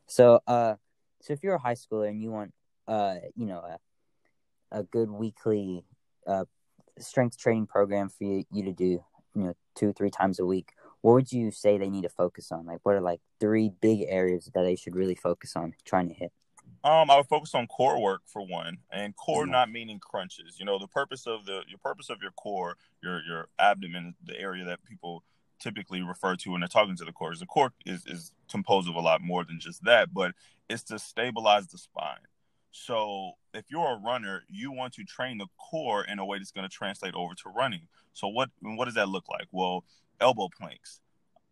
So, 0.07 0.39
uh, 0.47 0.75
so 1.21 1.33
if 1.33 1.43
you're 1.43 1.55
a 1.55 1.59
high 1.59 1.75
schooler 1.75 2.09
and 2.09 2.21
you 2.21 2.31
want, 2.31 2.53
uh, 2.87 3.15
you 3.35 3.45
know, 3.45 3.59
a, 3.59 4.79
a 4.79 4.83
good 4.83 5.09
weekly, 5.09 5.85
uh, 6.27 6.45
strength 6.99 7.37
training 7.37 7.67
program 7.67 8.09
for 8.09 8.23
you, 8.23 8.43
you 8.51 8.63
to 8.65 8.73
do, 8.73 9.03
you 9.35 9.43
know, 9.43 9.53
two, 9.75 9.93
three 9.93 10.11
times 10.11 10.39
a 10.39 10.45
week, 10.45 10.73
what 11.01 11.13
would 11.13 11.31
you 11.31 11.51
say 11.51 11.77
they 11.77 11.89
need 11.89 12.03
to 12.03 12.09
focus 12.09 12.51
on? 12.51 12.65
Like, 12.65 12.79
what 12.83 12.95
are 12.95 13.01
like 13.01 13.19
three 13.39 13.69
big 13.81 14.05
areas 14.07 14.49
that 14.53 14.63
they 14.63 14.75
should 14.75 14.95
really 14.95 15.15
focus 15.15 15.55
on 15.55 15.73
trying 15.85 16.07
to 16.07 16.13
hit? 16.13 16.31
Um, 16.83 17.09
I 17.09 17.17
would 17.17 17.27
focus 17.27 17.55
on 17.55 17.67
core 17.67 18.01
work 18.01 18.21
for 18.25 18.45
one, 18.45 18.77
and 18.91 19.15
core 19.15 19.45
not 19.45 19.71
meaning 19.71 19.99
crunches. 19.99 20.57
You 20.59 20.65
know, 20.65 20.79
the 20.79 20.87
purpose 20.87 21.27
of 21.27 21.45
the 21.45 21.61
your 21.67 21.77
purpose 21.77 22.09
of 22.09 22.21
your 22.21 22.31
core, 22.31 22.77
your 23.01 23.21
your 23.23 23.47
abdomen, 23.57 24.15
the 24.25 24.37
area 24.37 24.65
that 24.65 24.83
people 24.83 25.23
typically 25.59 26.01
refer 26.01 26.35
to 26.35 26.51
when 26.51 26.61
they're 26.61 26.67
talking 26.67 26.95
to 26.97 27.05
the 27.05 27.11
core. 27.11 27.33
The 27.35 27.45
core 27.45 27.71
is, 27.85 28.05
is 28.05 28.31
composed 28.49 28.89
of 28.89 28.95
a 28.95 28.99
lot 28.99 29.21
more 29.21 29.43
than 29.43 29.59
just 29.59 29.83
that, 29.83 30.13
but 30.13 30.33
it's 30.69 30.83
to 30.83 30.99
stabilize 30.99 31.67
the 31.67 31.77
spine. 31.77 32.27
So 32.71 33.33
if 33.53 33.65
you're 33.69 33.93
a 33.93 33.99
runner, 33.99 34.43
you 34.49 34.71
want 34.71 34.93
to 34.93 35.03
train 35.03 35.37
the 35.37 35.47
core 35.57 36.03
in 36.03 36.19
a 36.19 36.25
way 36.25 36.39
that's 36.39 36.51
going 36.51 36.67
to 36.67 36.75
translate 36.75 37.13
over 37.13 37.35
to 37.35 37.49
running. 37.49 37.87
So 38.13 38.27
what 38.27 38.49
what 38.61 38.85
does 38.85 38.95
that 38.95 39.09
look 39.09 39.29
like? 39.29 39.47
Well, 39.51 39.83
elbow 40.19 40.49
planks, 40.57 40.99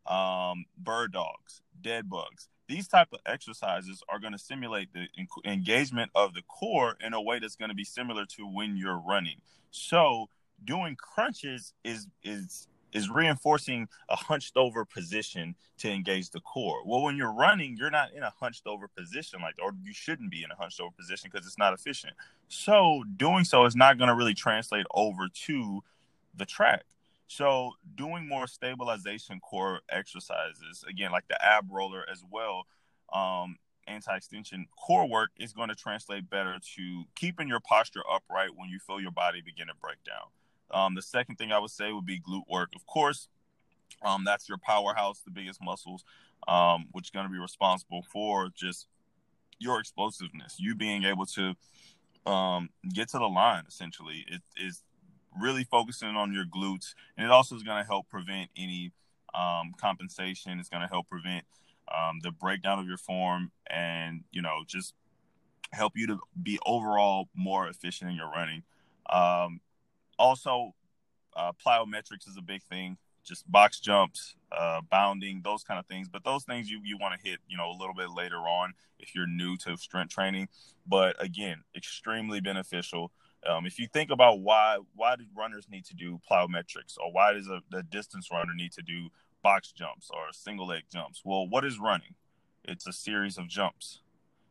um, 0.08 0.66
bird 0.78 1.14
dogs, 1.14 1.62
dead 1.80 2.10
bugs. 2.10 2.50
These 2.68 2.88
type 2.88 3.10
of 3.12 3.20
exercises 3.26 4.02
are 4.10 4.20
going 4.20 4.32
to 4.34 4.40
simulate 4.40 4.90
the 4.94 5.08
engagement 5.46 6.10
of 6.16 6.34
the 6.34 6.42
core 6.44 6.96
in 7.06 7.14
a 7.14 7.22
way 7.22 7.38
that's 7.38 7.56
going 7.56 7.70
to 7.70 7.76
be 7.76 7.84
similar 7.84 8.26
to 8.38 8.44
when 8.44 8.78
you're 8.78 8.98
running. 9.00 9.42
So 9.72 10.30
doing 10.64 10.96
crunches 10.96 11.74
is 11.84 12.08
is 12.24 12.68
is 12.94 13.10
reinforcing 13.10 13.88
a 14.10 14.16
hunched 14.16 14.58
over 14.58 14.86
position 14.86 15.56
to 15.80 15.90
engage 15.90 16.30
the 16.30 16.40
core. 16.42 16.82
Well, 16.86 17.02
when 17.02 17.16
you're 17.16 17.34
running, 17.34 17.76
you're 17.78 17.92
not 17.92 18.14
in 18.14 18.24
a 18.24 18.34
hunched 18.40 18.68
over 18.68 18.88
position, 18.88 19.42
like, 19.42 19.56
or 19.62 19.72
you 19.84 19.94
shouldn't 19.94 20.32
be 20.32 20.44
in 20.44 20.52
a 20.52 20.56
hunched 20.56 20.80
over 20.80 20.92
position 20.92 21.30
because 21.32 21.48
it's 21.48 21.58
not 21.58 21.74
efficient. 21.74 22.14
So, 22.48 23.04
doing 23.18 23.44
so 23.44 23.66
is 23.66 23.76
not 23.76 23.98
going 23.98 24.10
to 24.10 24.16
really 24.16 24.34
translate 24.34 24.86
over 24.94 25.28
to 25.46 25.84
the 26.36 26.46
track. 26.46 26.84
So, 27.28 27.72
doing 27.96 28.28
more 28.28 28.48
stabilization 28.48 29.40
core 29.40 29.80
exercises, 29.90 30.84
again, 30.88 31.12
like 31.12 31.28
the 31.30 31.44
ab 31.44 31.68
roller 31.72 32.06
as 32.12 32.24
well, 32.30 32.66
um, 33.14 33.58
anti 33.88 34.16
extension 34.16 34.68
core 34.78 35.08
work 35.08 35.32
is 35.38 35.54
going 35.54 35.70
to 35.70 35.76
translate 35.76 36.30
better 36.30 36.58
to 36.76 37.04
keeping 37.16 37.48
your 37.48 37.60
posture 37.60 38.04
upright 38.12 38.50
when 38.56 38.70
you 38.70 38.80
feel 38.80 39.00
your 39.00 39.12
body 39.12 39.42
begin 39.42 39.68
to 39.68 39.74
break 39.82 40.04
down. 40.04 40.28
Um, 40.74 40.96
the 40.96 41.02
second 41.02 41.36
thing 41.36 41.52
I 41.52 41.60
would 41.60 41.72
say 41.72 41.92
would 41.92 42.06
be 42.06 42.20
glute 42.20 42.48
work. 42.50 42.70
Of 42.76 42.86
course, 42.86 43.28
um, 44.02 44.24
that's 44.24 44.48
your 44.48 44.58
powerhouse, 44.58 45.22
the 45.22 45.32
biggest 45.32 45.62
muscles, 45.62 46.04
um, 46.48 46.86
which 46.92 47.08
is 47.08 47.10
going 47.12 47.26
to 47.26 47.32
be 47.32 47.40
responsible 47.40 48.04
for 48.12 48.50
just 48.56 48.88
your 49.60 49.80
explosiveness, 49.80 50.56
you 50.58 50.76
being 50.76 51.04
able 51.04 51.26
to 51.26 51.54
um, 52.26 52.70
get 52.94 53.10
to 53.10 53.20
the 53.20 53.28
line. 53.28 53.64
Essentially, 53.68 54.26
it 54.28 54.42
is 54.58 54.84
really 55.40 55.64
focusing 55.64 56.16
on 56.16 56.34
your 56.34 56.46
glutes, 56.46 56.94
and 57.18 57.26
it 57.26 57.32
also 57.32 57.56
is 57.56 57.64
going 57.64 57.82
to 57.82 57.88
help 57.88 58.10
prevent 58.10 58.50
any 58.58 58.92
um, 59.34 59.74
compensation. 59.78 60.60
It's 60.60 60.70
going 60.70 60.82
to 60.82 60.90
help 60.90 61.08
prevent 61.10 61.46
um, 61.94 62.20
the 62.22 62.32
breakdown 62.32 62.80
of 62.80 62.88
your 62.88 62.98
form, 62.98 63.52
and 63.70 64.24
you 64.32 64.42
know 64.42 64.64
just 64.66 64.94
help 65.72 65.94
you 65.96 66.08
to 66.08 66.20
be 66.42 66.60
overall 66.66 67.30
more 67.36 67.68
efficient 67.68 68.10
in 68.10 68.18
your 68.18 68.30
running. 68.30 68.64
Um, 69.10 69.62
also, 70.22 70.74
uh, 71.36 71.52
plyometrics 71.66 72.28
is 72.28 72.38
a 72.38 72.42
big 72.42 72.62
thing. 72.64 72.98
Just 73.24 73.50
box 73.52 73.80
jumps, 73.80 74.36
uh, 74.52 74.82
bounding, 74.90 75.42
those 75.44 75.64
kind 75.64 75.80
of 75.80 75.86
things. 75.86 76.08
But 76.08 76.24
those 76.24 76.44
things 76.44 76.70
you, 76.70 76.80
you 76.84 76.98
want 77.00 77.20
to 77.20 77.30
hit, 77.30 77.40
you 77.48 77.58
know, 77.58 77.70
a 77.70 77.78
little 77.78 77.94
bit 77.94 78.10
later 78.10 78.38
on 78.38 78.74
if 79.00 79.16
you're 79.16 79.28
new 79.28 79.58
to 79.58 79.78
strength 79.78 80.14
training. 80.14 80.48
But 80.88 81.22
again, 81.22 81.64
extremely 81.76 82.40
beneficial. 82.40 83.12
Um, 83.48 83.66
if 83.66 83.80
you 83.80 83.88
think 83.88 84.12
about 84.12 84.42
why 84.42 84.78
why 84.96 85.16
do 85.16 85.24
runners 85.36 85.68
need 85.70 85.86
to 85.86 85.96
do 85.96 86.20
plyometrics, 86.30 86.98
or 87.04 87.12
why 87.12 87.34
does 87.34 87.48
a, 87.48 87.62
a 87.76 87.82
distance 87.82 88.30
runner 88.32 88.54
need 88.56 88.72
to 88.74 88.84
do 88.84 89.10
box 89.42 89.72
jumps 89.72 90.10
or 90.12 90.32
single 90.32 90.68
leg 90.68 90.84
jumps? 90.92 91.22
Well, 91.26 91.48
what 91.48 91.66
is 91.66 91.80
running? 91.80 92.16
It's 92.64 92.86
a 92.88 92.94
series 92.94 93.38
of 93.38 93.48
jumps. 93.48 94.02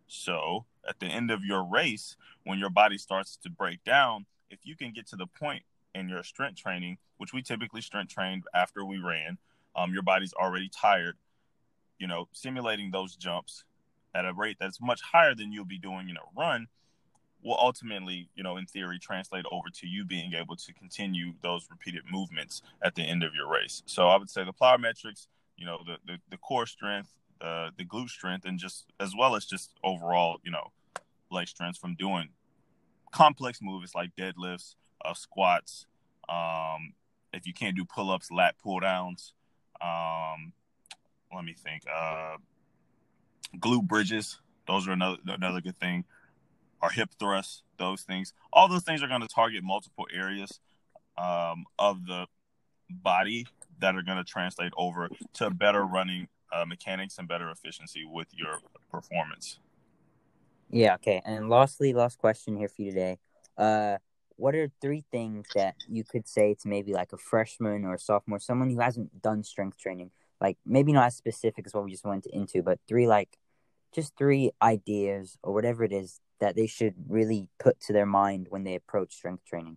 So 0.08 0.64
at 0.88 0.98
the 0.98 1.06
end 1.06 1.30
of 1.30 1.44
your 1.44 1.64
race, 1.64 2.16
when 2.44 2.58
your 2.58 2.70
body 2.70 2.98
starts 2.98 3.36
to 3.44 3.50
break 3.50 3.84
down, 3.84 4.26
if 4.50 4.60
you 4.64 4.76
can 4.76 4.92
get 4.92 5.06
to 5.08 5.16
the 5.16 5.26
point 5.26 5.62
in 5.94 6.08
your 6.08 6.22
strength 6.22 6.58
training, 6.58 6.98
which 7.18 7.32
we 7.32 7.42
typically 7.42 7.80
strength 7.80 8.12
trained 8.12 8.44
after 8.54 8.84
we 8.84 8.98
ran, 8.98 9.38
um, 9.76 9.92
your 9.92 10.02
body's 10.02 10.32
already 10.34 10.68
tired, 10.68 11.16
you 11.98 12.06
know, 12.06 12.28
simulating 12.32 12.90
those 12.90 13.16
jumps 13.16 13.64
at 14.14 14.24
a 14.24 14.32
rate 14.32 14.56
that's 14.60 14.80
much 14.80 15.00
higher 15.02 15.34
than 15.34 15.52
you'll 15.52 15.64
be 15.64 15.78
doing 15.78 16.08
in 16.08 16.16
a 16.16 16.38
run 16.38 16.66
will 17.42 17.56
ultimately, 17.58 18.28
you 18.34 18.42
know, 18.42 18.56
in 18.56 18.66
theory, 18.66 18.98
translate 18.98 19.44
over 19.50 19.68
to 19.72 19.86
you 19.86 20.04
being 20.04 20.34
able 20.34 20.56
to 20.56 20.74
continue 20.74 21.32
those 21.42 21.66
repeated 21.70 22.02
movements 22.10 22.62
at 22.82 22.94
the 22.94 23.02
end 23.02 23.22
of 23.22 23.34
your 23.34 23.48
race. 23.50 23.82
So 23.86 24.08
I 24.08 24.16
would 24.16 24.28
say 24.28 24.44
the 24.44 24.52
plyometrics, 24.52 25.26
you 25.56 25.64
know, 25.64 25.78
the 25.86 25.96
the, 26.06 26.18
the 26.30 26.36
core 26.36 26.66
strength, 26.66 27.08
uh, 27.40 27.70
the 27.76 27.84
glute 27.84 28.10
strength, 28.10 28.44
and 28.44 28.58
just 28.58 28.86
as 28.98 29.14
well 29.16 29.36
as 29.36 29.46
just 29.46 29.70
overall, 29.82 30.38
you 30.44 30.50
know, 30.50 30.72
leg 31.30 31.48
strength 31.48 31.78
from 31.78 31.94
doing 31.94 32.28
complex 33.10 33.60
moves 33.62 33.94
like 33.94 34.10
deadlifts, 34.16 34.74
uh, 35.04 35.14
squats. 35.14 35.86
Um, 36.28 36.94
if 37.32 37.46
you 37.46 37.52
can't 37.52 37.76
do 37.76 37.84
pull 37.84 38.10
ups, 38.10 38.30
lat 38.30 38.56
pull 38.62 38.80
downs. 38.80 39.34
Um, 39.80 40.52
let 41.34 41.44
me 41.44 41.54
think. 41.54 41.82
Uh, 41.92 42.36
glute 43.56 43.86
bridges. 43.86 44.40
Those 44.66 44.86
are 44.88 44.92
another 44.92 45.18
another 45.26 45.60
good 45.60 45.78
thing. 45.78 46.04
Or 46.82 46.90
hip 46.90 47.10
thrusts. 47.18 47.62
Those 47.78 48.02
things. 48.02 48.32
All 48.52 48.68
those 48.68 48.84
things 48.84 49.02
are 49.02 49.08
going 49.08 49.22
to 49.22 49.28
target 49.28 49.62
multiple 49.62 50.06
areas 50.12 50.60
um, 51.16 51.64
of 51.78 52.06
the 52.06 52.26
body 52.90 53.46
that 53.80 53.96
are 53.96 54.02
going 54.02 54.18
to 54.18 54.24
translate 54.24 54.72
over 54.76 55.08
to 55.34 55.50
better 55.50 55.84
running 55.84 56.28
uh, 56.52 56.64
mechanics 56.64 57.18
and 57.18 57.28
better 57.28 57.50
efficiency 57.50 58.04
with 58.04 58.28
your 58.32 58.58
performance. 58.90 59.58
Yeah, 60.70 60.94
okay. 60.94 61.20
And 61.24 61.48
lastly, 61.48 61.92
last 61.92 62.18
question 62.18 62.56
here 62.56 62.68
for 62.68 62.82
you 62.82 62.90
today. 62.92 63.18
Uh 63.56 63.98
what 64.36 64.54
are 64.54 64.70
three 64.80 65.04
things 65.12 65.46
that 65.54 65.74
you 65.86 66.02
could 66.02 66.26
say 66.26 66.54
to 66.54 66.66
maybe 66.66 66.94
like 66.94 67.12
a 67.12 67.18
freshman 67.18 67.84
or 67.84 67.94
a 67.94 67.98
sophomore, 67.98 68.38
someone 68.38 68.70
who 68.70 68.80
hasn't 68.80 69.20
done 69.20 69.44
strength 69.44 69.76
training? 69.76 70.10
Like 70.40 70.56
maybe 70.64 70.92
not 70.92 71.06
as 71.08 71.16
specific 71.16 71.66
as 71.66 71.74
what 71.74 71.84
we 71.84 71.90
just 71.90 72.06
went 72.06 72.24
into, 72.26 72.62
but 72.62 72.78
three 72.88 73.06
like 73.06 73.36
just 73.94 74.16
three 74.16 74.50
ideas 74.62 75.36
or 75.42 75.52
whatever 75.52 75.84
it 75.84 75.92
is 75.92 76.20
that 76.38 76.56
they 76.56 76.66
should 76.66 76.94
really 77.06 77.48
put 77.58 77.80
to 77.80 77.92
their 77.92 78.06
mind 78.06 78.46
when 78.48 78.64
they 78.64 78.74
approach 78.74 79.12
strength 79.12 79.44
training. 79.44 79.76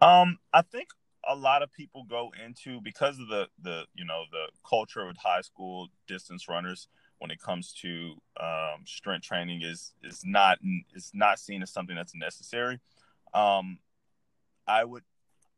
Um, 0.00 0.38
I 0.54 0.62
think 0.62 0.88
a 1.28 1.34
lot 1.34 1.62
of 1.62 1.70
people 1.72 2.04
go 2.04 2.32
into 2.42 2.80
because 2.80 3.18
of 3.18 3.28
the 3.28 3.48
the 3.62 3.84
you 3.94 4.04
know 4.06 4.24
the 4.32 4.46
culture 4.66 5.06
of 5.06 5.16
high 5.18 5.42
school 5.42 5.88
distance 6.06 6.48
runners 6.48 6.88
when 7.18 7.30
it 7.30 7.40
comes 7.40 7.72
to 7.72 8.14
um, 8.40 8.84
strength 8.84 9.24
training 9.24 9.62
is 9.62 9.92
is 10.02 10.22
not 10.24 10.58
is 10.94 11.10
not 11.14 11.38
seen 11.38 11.62
as 11.62 11.70
something 11.70 11.96
that's 11.96 12.14
necessary. 12.14 12.78
Um, 13.34 13.78
I 14.66 14.84
would, 14.84 15.02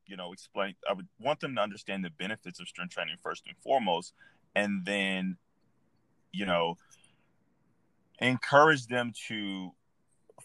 you 0.06 0.16
know, 0.16 0.32
explain. 0.32 0.74
I 0.88 0.92
would 0.92 1.08
want 1.18 1.40
them 1.40 1.54
to 1.56 1.60
understand 1.60 2.04
the 2.04 2.10
benefits 2.10 2.60
of 2.60 2.68
strength 2.68 2.94
training 2.94 3.16
first 3.22 3.46
and 3.46 3.56
foremost, 3.58 4.14
and 4.54 4.84
then, 4.84 5.36
you 6.32 6.46
know, 6.46 6.78
encourage 8.20 8.86
them 8.86 9.12
to 9.28 9.72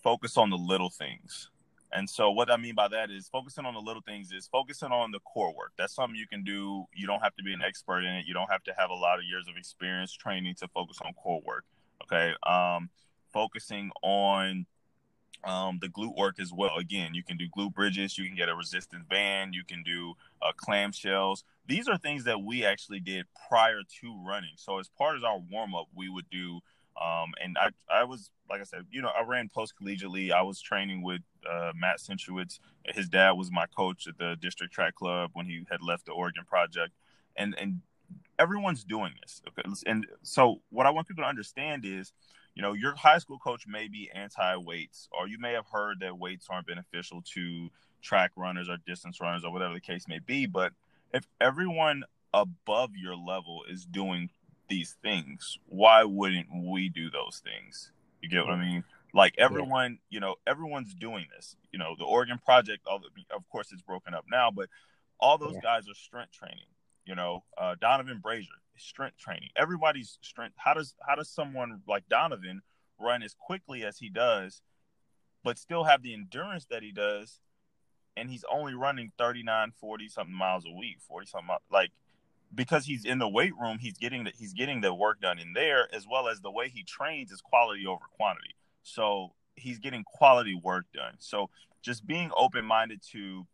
focus 0.04 0.38
on 0.38 0.50
the 0.50 0.58
little 0.58 0.90
things. 0.90 1.50
And 1.96 2.10
so 2.10 2.30
what 2.30 2.52
I 2.52 2.58
mean 2.58 2.76
by 2.76 2.90
that 2.90 3.10
is 3.10 3.30
focusing 3.30 3.66
on 3.66 3.74
the 3.74 3.80
little 3.80 4.02
things 4.02 4.32
is 4.34 4.48
focusing 4.48 4.92
on 4.92 5.12
the 5.12 5.20
core 5.20 5.56
work. 5.56 5.72
That's 5.78 5.96
something 5.96 6.20
you 6.20 6.28
can 6.28 6.44
do. 6.44 6.86
You 6.94 7.08
don't 7.08 7.22
have 7.22 7.36
to 7.38 7.44
be 7.44 7.54
an 7.54 7.62
expert 7.66 8.00
in 8.02 8.14
it. 8.16 8.26
You 8.28 8.34
don't 8.34 8.52
have 8.52 8.64
to 8.66 8.74
have 8.78 8.90
a 8.90 8.94
lot 8.94 9.18
of 9.18 9.24
years 9.24 9.48
of 9.48 9.56
experience 9.56 10.12
training 10.14 10.56
to 10.56 10.68
focus 10.68 10.98
on 11.06 11.14
core 11.14 11.42
work. 11.46 11.64
Okay. 12.04 12.34
Um, 12.44 12.90
focusing 13.32 13.92
on 14.04 14.66
um, 15.46 15.80
the 15.82 15.88
glute 15.88 16.18
work 16.18 16.40
as 16.40 16.52
well. 16.52 16.76
Again, 16.78 17.14
you 17.14 17.24
can 17.24 17.38
do 17.38 17.46
glute 17.48 17.74
bridges. 17.74 18.18
You 18.18 18.28
can 18.28 18.36
get 18.36 18.50
a 18.50 18.56
resistance 18.56 19.06
band. 19.10 19.54
You 19.56 19.64
can 19.64 19.82
do 19.84 20.16
uh, 20.42 20.52
clamshells. 20.58 21.44
These 21.66 21.88
are 21.88 21.98
things 21.98 22.26
that 22.26 22.42
we 22.42 22.66
actually 22.66 23.00
did 23.00 23.26
prior 23.48 23.82
to 24.02 24.24
running. 24.28 24.52
So 24.58 24.80
as 24.80 24.90
part 24.90 25.16
of 25.16 25.24
our 25.24 25.40
warm 25.40 25.74
up, 25.74 25.88
we 25.96 26.10
would 26.10 26.30
do 26.30 26.60
um, 27.02 27.34
and 27.44 27.58
I, 27.58 27.70
I 27.90 28.04
was, 28.06 28.30
like 28.50 28.62
I 28.62 28.64
said, 28.64 28.86
you 28.90 29.02
know, 29.02 29.10
I 29.10 29.24
ran 29.24 29.50
post 29.50 29.74
collegiately. 29.82 30.32
I 30.32 30.42
was 30.42 30.62
training 30.62 31.04
with 31.04 31.22
uh, 31.50 31.72
Matt 31.76 32.00
Centrowitz. 32.00 32.60
His 32.86 33.10
dad 33.10 33.32
was 33.32 33.52
my 33.52 33.66
coach 33.66 34.08
at 34.08 34.18
the 34.18 34.38
district 34.40 34.74
track 34.74 34.96
club 34.96 35.32
when 35.34 35.46
he 35.46 35.66
had 35.70 35.82
left 35.82 36.06
the 36.06 36.14
Oregon 36.14 36.44
Project, 36.48 36.94
and 37.36 37.56
and 37.60 37.82
everyone's 38.40 38.84
doing 38.84 39.14
this. 39.22 39.42
Okay, 39.48 39.70
and 39.86 40.08
so 40.24 40.62
what 40.70 40.86
I 40.86 40.92
want 40.92 41.08
people 41.08 41.24
to 41.24 41.30
understand 41.30 41.84
is, 41.86 42.14
you 42.54 42.62
know, 42.62 42.72
your 42.74 42.96
high 42.96 43.18
school 43.18 43.40
coach 43.40 43.66
may 43.68 43.90
be 43.90 44.10
anti 44.14 44.56
weights, 44.56 45.10
or 45.12 45.28
you 45.28 45.38
may 45.38 45.52
have 45.52 45.66
heard 45.72 46.00
that 46.00 46.18
weights 46.18 46.48
aren't 46.50 46.68
beneficial 46.68 47.22
to 47.34 47.70
track 48.02 48.32
runners 48.38 48.70
or 48.70 48.78
distance 48.86 49.20
runners 49.20 49.44
or 49.44 49.52
whatever 49.52 49.74
the 49.74 49.82
case 49.82 50.08
may 50.08 50.20
be. 50.20 50.46
But 50.46 50.72
if 51.14 51.28
everyone 51.42 52.04
above 52.34 52.92
your 52.96 53.16
level 53.16 53.64
is 53.70 53.86
doing 53.86 54.30
these 54.68 54.96
things, 55.02 55.60
why 55.68 56.04
wouldn't 56.04 56.48
we 56.52 56.90
do 56.90 57.10
those 57.10 57.42
things? 57.44 57.92
You 58.22 58.30
get 58.30 58.46
what 58.46 58.54
I 58.54 58.62
mean? 58.62 58.84
Like 59.14 59.36
everyone, 59.38 59.92
yeah. 59.92 60.16
you 60.16 60.20
know, 60.20 60.36
everyone's 60.46 60.94
doing 60.94 61.28
this. 61.36 61.56
You 61.72 61.80
know, 61.80 61.96
the 61.98 62.04
Oregon 62.06 62.40
Project, 62.44 62.86
of 62.88 63.50
course, 63.50 63.72
it's 63.72 63.82
broken 63.82 64.14
up 64.14 64.26
now, 64.30 64.52
but 64.52 64.68
all 65.20 65.38
those 65.38 65.54
yeah. 65.54 65.62
guys 65.62 65.90
are 65.90 65.94
strength 65.94 66.34
training. 66.34 66.66
You 67.06 67.16
know, 67.16 67.44
uh, 67.58 67.76
Donavan 67.82 68.22
Brazier, 68.22 68.50
strength 68.78 69.18
training. 69.18 69.50
Everybody's 69.56 70.18
strength. 70.22 70.56
How 70.58 70.74
does 70.74 70.96
how 71.08 71.16
does 71.16 71.30
someone 71.30 71.82
like 71.88 72.04
Donavan 72.10 72.62
run 73.00 73.24
as 73.24 73.36
quickly 73.40 73.84
as 73.84 73.98
he 73.98 74.10
does, 74.10 74.62
but 75.44 75.58
still 75.58 75.84
have 75.84 76.02
the 76.02 76.14
endurance 76.14 76.66
that 76.72 76.84
he 76.84 76.92
does, 76.92 77.40
and 78.18 78.30
he's 78.30 78.44
only 78.52 78.74
running 78.74 79.12
39, 79.18 79.74
40 79.80 80.08
something 80.10 80.36
miles 80.36 80.66
a 80.66 80.72
week, 80.72 80.98
40 81.08 81.28
something 81.28 81.56
like 81.72 81.92
because 82.54 82.86
he's 82.86 83.06
in 83.06 83.20
the 83.20 83.28
weight 83.28 83.54
room, 83.60 83.78
he's 83.80 83.98
getting 83.98 84.24
the, 84.26 84.32
he's 84.38 84.54
getting 84.54 84.82
the 84.82 84.94
work 84.94 85.22
done 85.22 85.40
in 85.40 85.54
there, 85.54 85.88
as 85.94 86.06
well 86.10 86.28
as 86.28 86.42
the 86.42 86.52
way 86.52 86.70
he 86.70 86.84
trains 86.84 87.32
is 87.32 87.42
quality 87.42 87.86
over 87.86 88.06
quantity. 88.16 88.56
So 88.84 89.34
he's 89.56 89.80
getting 89.80 90.04
quality 90.04 90.56
work 90.56 90.86
done. 90.94 91.16
So 91.20 91.50
just 91.82 92.06
being 92.06 92.32
open 92.36 92.66
minded 92.66 93.02
to, 93.12 93.46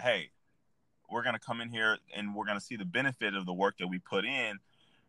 hey, 0.00 0.30
we're 1.10 1.22
going 1.22 1.34
to 1.34 1.40
come 1.40 1.60
in 1.60 1.68
here 1.68 1.98
and 2.16 2.34
we're 2.34 2.46
going 2.46 2.58
to 2.58 2.64
see 2.64 2.76
the 2.76 2.84
benefit 2.84 3.34
of 3.34 3.46
the 3.46 3.52
work 3.52 3.76
that 3.78 3.86
we 3.86 3.98
put 3.98 4.24
in 4.24 4.58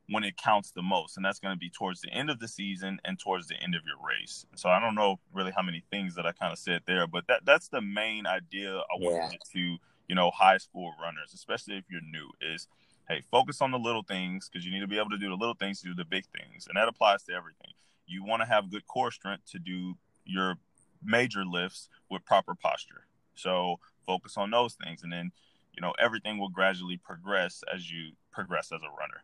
when 0.09 0.23
it 0.23 0.35
counts 0.35 0.71
the 0.71 0.81
most. 0.81 1.15
And 1.15 1.25
that's 1.25 1.39
going 1.39 1.55
to 1.55 1.59
be 1.59 1.69
towards 1.69 2.01
the 2.01 2.09
end 2.09 2.29
of 2.29 2.39
the 2.39 2.47
season 2.47 2.99
and 3.05 3.17
towards 3.17 3.47
the 3.47 3.55
end 3.55 3.73
of 3.73 3.81
your 3.85 3.95
race. 4.05 4.45
So 4.55 4.69
I 4.69 4.79
don't 4.79 4.95
know 4.95 5.19
really 5.33 5.51
how 5.55 5.61
many 5.61 5.83
things 5.91 6.15
that 6.15 6.25
I 6.25 6.33
kind 6.33 6.51
of 6.51 6.59
said 6.59 6.81
there, 6.85 7.07
but 7.07 7.25
that 7.27 7.45
that's 7.45 7.69
the 7.69 7.81
main 7.81 8.27
idea 8.27 8.77
I 8.77 8.99
wanted 8.99 9.31
yeah. 9.31 9.37
to, 9.53 9.77
you 10.07 10.15
know, 10.15 10.31
high 10.31 10.57
school 10.57 10.93
runners, 11.01 11.33
especially 11.33 11.77
if 11.77 11.85
you're 11.89 12.01
new, 12.01 12.29
is 12.53 12.67
hey, 13.09 13.21
focus 13.31 13.61
on 13.61 13.71
the 13.71 13.79
little 13.79 14.03
things 14.03 14.49
because 14.49 14.65
you 14.65 14.71
need 14.71 14.79
to 14.79 14.87
be 14.87 14.97
able 14.97 15.09
to 15.09 15.17
do 15.17 15.29
the 15.29 15.35
little 15.35 15.55
things 15.55 15.81
to 15.81 15.87
do 15.87 15.95
the 15.95 16.05
big 16.05 16.25
things. 16.27 16.67
And 16.67 16.77
that 16.77 16.87
applies 16.87 17.23
to 17.23 17.33
everything. 17.33 17.71
You 18.05 18.23
want 18.23 18.41
to 18.41 18.47
have 18.47 18.71
good 18.71 18.87
core 18.87 19.11
strength 19.11 19.49
to 19.51 19.59
do 19.59 19.95
your 20.25 20.55
major 21.03 21.43
lifts 21.45 21.89
with 22.09 22.25
proper 22.25 22.55
posture. 22.55 23.07
So 23.35 23.77
focus 24.05 24.37
on 24.37 24.51
those 24.51 24.75
things. 24.75 25.03
And 25.03 25.11
then, 25.11 25.31
you 25.73 25.81
know, 25.81 25.93
everything 25.99 26.37
will 26.37 26.49
gradually 26.49 26.97
progress 26.97 27.63
as 27.73 27.91
you 27.91 28.11
progress 28.31 28.71
as 28.73 28.81
a 28.81 28.89
runner. 28.97 29.23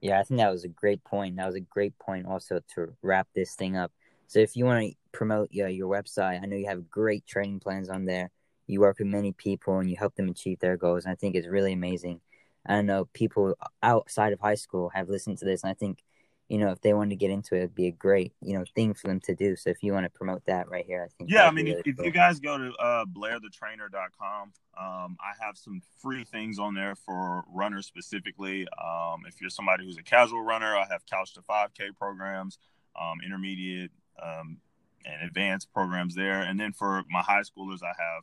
Yeah, 0.00 0.20
I 0.20 0.22
think 0.24 0.38
that 0.38 0.52
was 0.52 0.64
a 0.64 0.68
great 0.68 1.02
point. 1.04 1.36
That 1.36 1.46
was 1.46 1.54
a 1.54 1.60
great 1.60 1.98
point 1.98 2.26
also 2.26 2.60
to 2.74 2.92
wrap 3.02 3.28
this 3.34 3.54
thing 3.54 3.76
up. 3.76 3.92
So 4.26 4.40
if 4.40 4.56
you 4.56 4.64
want 4.64 4.84
to 4.84 4.96
promote 5.12 5.52
your, 5.52 5.68
your 5.68 5.88
website, 5.88 6.42
I 6.42 6.46
know 6.46 6.56
you 6.56 6.66
have 6.66 6.90
great 6.90 7.26
training 7.26 7.60
plans 7.60 7.88
on 7.88 8.04
there. 8.04 8.30
You 8.66 8.80
work 8.80 8.98
with 8.98 9.08
many 9.08 9.32
people 9.32 9.78
and 9.78 9.90
you 9.90 9.96
help 9.96 10.14
them 10.16 10.28
achieve 10.28 10.58
their 10.60 10.76
goals. 10.76 11.04
And 11.04 11.12
I 11.12 11.16
think 11.16 11.34
it's 11.34 11.46
really 11.46 11.72
amazing. 11.72 12.20
I 12.66 12.82
know 12.82 13.04
people 13.12 13.54
outside 13.82 14.32
of 14.32 14.40
high 14.40 14.56
school 14.56 14.90
have 14.94 15.08
listened 15.08 15.38
to 15.38 15.44
this, 15.44 15.62
and 15.62 15.70
I 15.70 15.74
think 15.74 16.02
you 16.48 16.58
know, 16.58 16.70
if 16.70 16.80
they 16.80 16.94
wanted 16.94 17.10
to 17.10 17.16
get 17.16 17.30
into 17.30 17.54
it, 17.56 17.58
it'd 17.58 17.74
be 17.74 17.88
a 17.88 17.92
great, 17.92 18.32
you 18.40 18.56
know, 18.56 18.64
thing 18.74 18.94
for 18.94 19.08
them 19.08 19.20
to 19.20 19.34
do. 19.34 19.56
So 19.56 19.70
if 19.70 19.82
you 19.82 19.92
want 19.92 20.04
to 20.04 20.10
promote 20.10 20.44
that 20.46 20.70
right 20.70 20.84
here, 20.86 21.04
I 21.04 21.08
think. 21.16 21.30
Yeah, 21.30 21.48
I 21.48 21.50
mean, 21.50 21.66
really 21.66 21.82
if, 21.84 21.96
cool. 21.96 22.06
you 22.06 22.12
guys 22.12 22.38
go 22.38 22.56
to 22.56 22.72
uh, 22.74 23.04
blairthetrainer.com, 23.06 24.52
um, 24.78 25.16
I 25.20 25.44
have 25.44 25.56
some 25.56 25.82
free 26.00 26.24
things 26.24 26.58
on 26.58 26.74
there 26.74 26.94
for 26.94 27.42
runners 27.52 27.86
specifically. 27.86 28.66
Um, 28.80 29.22
if 29.26 29.40
you're 29.40 29.50
somebody 29.50 29.84
who's 29.84 29.98
a 29.98 30.04
casual 30.04 30.42
runner, 30.42 30.76
I 30.76 30.86
have 30.90 31.04
couch 31.06 31.34
to 31.34 31.40
5K 31.40 31.96
programs, 31.96 32.58
um, 33.00 33.18
intermediate 33.24 33.90
um, 34.22 34.58
and 35.04 35.26
advanced 35.26 35.72
programs 35.72 36.14
there. 36.14 36.42
And 36.42 36.60
then 36.60 36.72
for 36.72 37.02
my 37.10 37.22
high 37.22 37.42
schoolers, 37.42 37.82
I 37.82 37.88
have, 37.98 38.22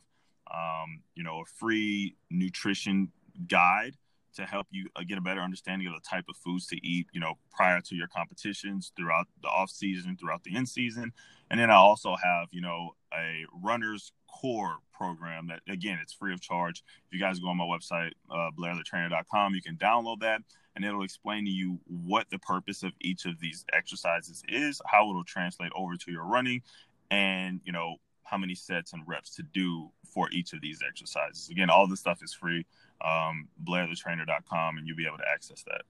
um, 0.52 1.00
you 1.14 1.22
know, 1.22 1.40
a 1.40 1.44
free 1.44 2.16
nutrition 2.30 3.10
guide 3.48 3.96
to 4.34 4.44
help 4.44 4.66
you 4.70 4.88
uh, 4.96 5.02
get 5.06 5.16
a 5.16 5.20
better 5.20 5.40
understanding 5.40 5.86
of 5.86 5.94
the 5.94 6.00
type 6.00 6.24
of 6.28 6.36
foods 6.36 6.66
to 6.66 6.76
eat, 6.86 7.06
you 7.12 7.20
know, 7.20 7.34
prior 7.50 7.80
to 7.80 7.94
your 7.94 8.08
competitions, 8.08 8.92
throughout 8.96 9.26
the 9.42 9.48
off 9.48 9.70
season, 9.70 10.16
throughout 10.16 10.42
the 10.42 10.54
in 10.54 10.66
season, 10.66 11.12
and 11.50 11.60
then 11.60 11.70
I 11.70 11.76
also 11.76 12.16
have, 12.16 12.48
you 12.50 12.60
know, 12.60 12.94
a 13.12 13.44
runner's 13.62 14.12
core 14.28 14.78
program 14.92 15.46
that 15.48 15.60
again 15.72 15.98
it's 16.02 16.12
free 16.12 16.32
of 16.32 16.40
charge. 16.40 16.82
If 17.06 17.12
you 17.12 17.20
guys 17.20 17.38
go 17.38 17.48
on 17.48 17.56
my 17.56 17.64
website, 17.64 18.12
uh, 18.30 18.50
blairthetrainer.com, 18.58 19.54
you 19.54 19.62
can 19.62 19.76
download 19.76 20.20
that, 20.20 20.40
and 20.74 20.84
it'll 20.84 21.04
explain 21.04 21.44
to 21.44 21.50
you 21.50 21.78
what 21.86 22.28
the 22.30 22.38
purpose 22.38 22.82
of 22.82 22.92
each 23.00 23.26
of 23.26 23.38
these 23.40 23.64
exercises 23.72 24.42
is, 24.48 24.80
how 24.86 25.08
it'll 25.10 25.24
translate 25.24 25.70
over 25.76 25.96
to 25.96 26.10
your 26.10 26.24
running, 26.24 26.62
and 27.10 27.60
you 27.64 27.72
know 27.72 27.96
how 28.24 28.36
many 28.36 28.54
sets 28.54 28.92
and 28.92 29.02
reps 29.06 29.34
to 29.36 29.42
do 29.42 29.90
for 30.04 30.28
each 30.30 30.52
of 30.52 30.60
these 30.60 30.80
exercises. 30.86 31.48
Again, 31.50 31.70
all 31.70 31.86
this 31.86 32.00
stuff 32.00 32.22
is 32.22 32.32
free 32.32 32.66
um, 33.04 33.48
blairthetrainer.com 33.64 34.78
and 34.78 34.86
you'll 34.86 34.96
be 34.96 35.06
able 35.06 35.18
to 35.18 35.28
access 35.28 35.62
that. 35.64 35.82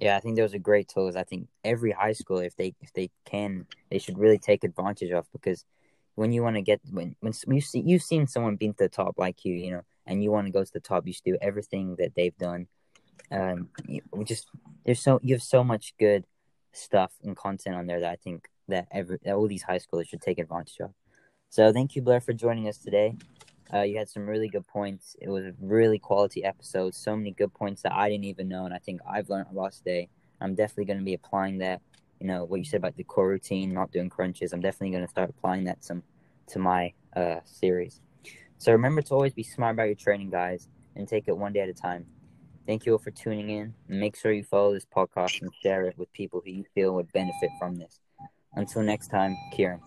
Yeah, 0.00 0.16
I 0.16 0.20
think 0.20 0.36
those 0.36 0.54
are 0.54 0.58
great 0.58 0.88
tools. 0.88 1.16
I 1.16 1.24
think 1.24 1.48
every 1.64 1.90
high 1.90 2.12
school, 2.12 2.38
if 2.38 2.54
they 2.56 2.74
if 2.82 2.92
they 2.92 3.10
can, 3.24 3.66
they 3.90 3.98
should 3.98 4.18
really 4.18 4.38
take 4.38 4.62
advantage 4.62 5.10
of 5.10 5.26
because 5.32 5.64
when 6.16 6.32
you 6.32 6.42
want 6.42 6.56
to 6.56 6.62
get 6.62 6.80
when 6.90 7.16
when 7.20 7.32
you 7.46 7.62
see 7.62 7.80
you've 7.80 8.02
seen 8.02 8.26
someone 8.26 8.56
being 8.56 8.74
to 8.74 8.84
the 8.84 8.88
top 8.90 9.14
like 9.16 9.44
you, 9.44 9.54
you 9.54 9.70
know, 9.70 9.82
and 10.06 10.22
you 10.22 10.30
want 10.30 10.46
to 10.46 10.52
go 10.52 10.62
to 10.62 10.72
the 10.72 10.80
top, 10.80 11.06
you 11.06 11.14
should 11.14 11.24
do 11.24 11.38
everything 11.40 11.96
that 11.98 12.14
they've 12.14 12.36
done. 12.36 12.66
Um, 13.30 13.70
you, 13.88 14.02
just 14.24 14.48
there's 14.84 15.00
so 15.00 15.18
you 15.22 15.34
have 15.34 15.42
so 15.42 15.64
much 15.64 15.94
good 15.98 16.26
stuff 16.72 17.12
and 17.24 17.34
content 17.34 17.76
on 17.76 17.86
there 17.86 18.00
that 18.00 18.10
I 18.10 18.16
think 18.16 18.48
that 18.68 18.88
every 18.90 19.18
that 19.24 19.34
all 19.34 19.48
these 19.48 19.62
high 19.62 19.78
schoolers 19.78 20.08
should 20.08 20.20
take 20.20 20.38
advantage 20.38 20.76
of. 20.80 20.90
So 21.48 21.72
thank 21.72 21.96
you, 21.96 22.02
Blair, 22.02 22.20
for 22.20 22.32
joining 22.32 22.68
us 22.68 22.78
today. 22.78 23.16
Uh, 23.72 23.82
you 23.82 23.98
had 23.98 24.08
some 24.08 24.26
really 24.26 24.48
good 24.48 24.66
points. 24.66 25.16
It 25.20 25.28
was 25.28 25.44
a 25.44 25.52
really 25.60 25.98
quality 25.98 26.44
episode. 26.44 26.94
So 26.94 27.16
many 27.16 27.32
good 27.32 27.52
points 27.54 27.82
that 27.82 27.92
I 27.92 28.08
didn't 28.08 28.24
even 28.24 28.48
know, 28.48 28.64
and 28.64 28.74
I 28.74 28.78
think 28.78 29.00
I've 29.08 29.28
learned 29.28 29.48
a 29.50 29.54
lot 29.54 29.72
today. 29.72 30.08
I'm 30.40 30.54
definitely 30.54 30.84
going 30.84 30.98
to 30.98 31.04
be 31.04 31.14
applying 31.14 31.58
that. 31.58 31.80
You 32.20 32.26
know 32.26 32.44
what 32.44 32.56
you 32.56 32.64
said 32.64 32.78
about 32.78 32.96
the 32.96 33.04
core 33.04 33.28
routine, 33.28 33.74
not 33.74 33.90
doing 33.90 34.08
crunches. 34.08 34.52
I'm 34.52 34.60
definitely 34.60 34.90
going 34.90 35.04
to 35.04 35.10
start 35.10 35.30
applying 35.30 35.64
that 35.64 35.84
some 35.84 36.02
to 36.48 36.58
my 36.58 36.92
uh, 37.14 37.40
series. 37.44 38.00
So 38.58 38.72
remember 38.72 39.02
to 39.02 39.14
always 39.14 39.34
be 39.34 39.42
smart 39.42 39.74
about 39.74 39.84
your 39.84 39.96
training, 39.96 40.30
guys, 40.30 40.68
and 40.94 41.06
take 41.06 41.28
it 41.28 41.36
one 41.36 41.52
day 41.52 41.60
at 41.60 41.68
a 41.68 41.74
time. 41.74 42.06
Thank 42.66 42.86
you 42.86 42.92
all 42.92 42.98
for 42.98 43.10
tuning 43.10 43.50
in. 43.50 43.74
Make 43.86 44.16
sure 44.16 44.32
you 44.32 44.44
follow 44.44 44.72
this 44.72 44.86
podcast 44.86 45.40
and 45.42 45.50
share 45.62 45.86
it 45.86 45.98
with 45.98 46.12
people 46.12 46.42
who 46.44 46.50
you 46.50 46.64
feel 46.74 46.94
would 46.94 47.12
benefit 47.12 47.50
from 47.58 47.76
this. 47.76 48.00
Until 48.54 48.82
next 48.82 49.08
time, 49.08 49.36
Kieran. 49.52 49.80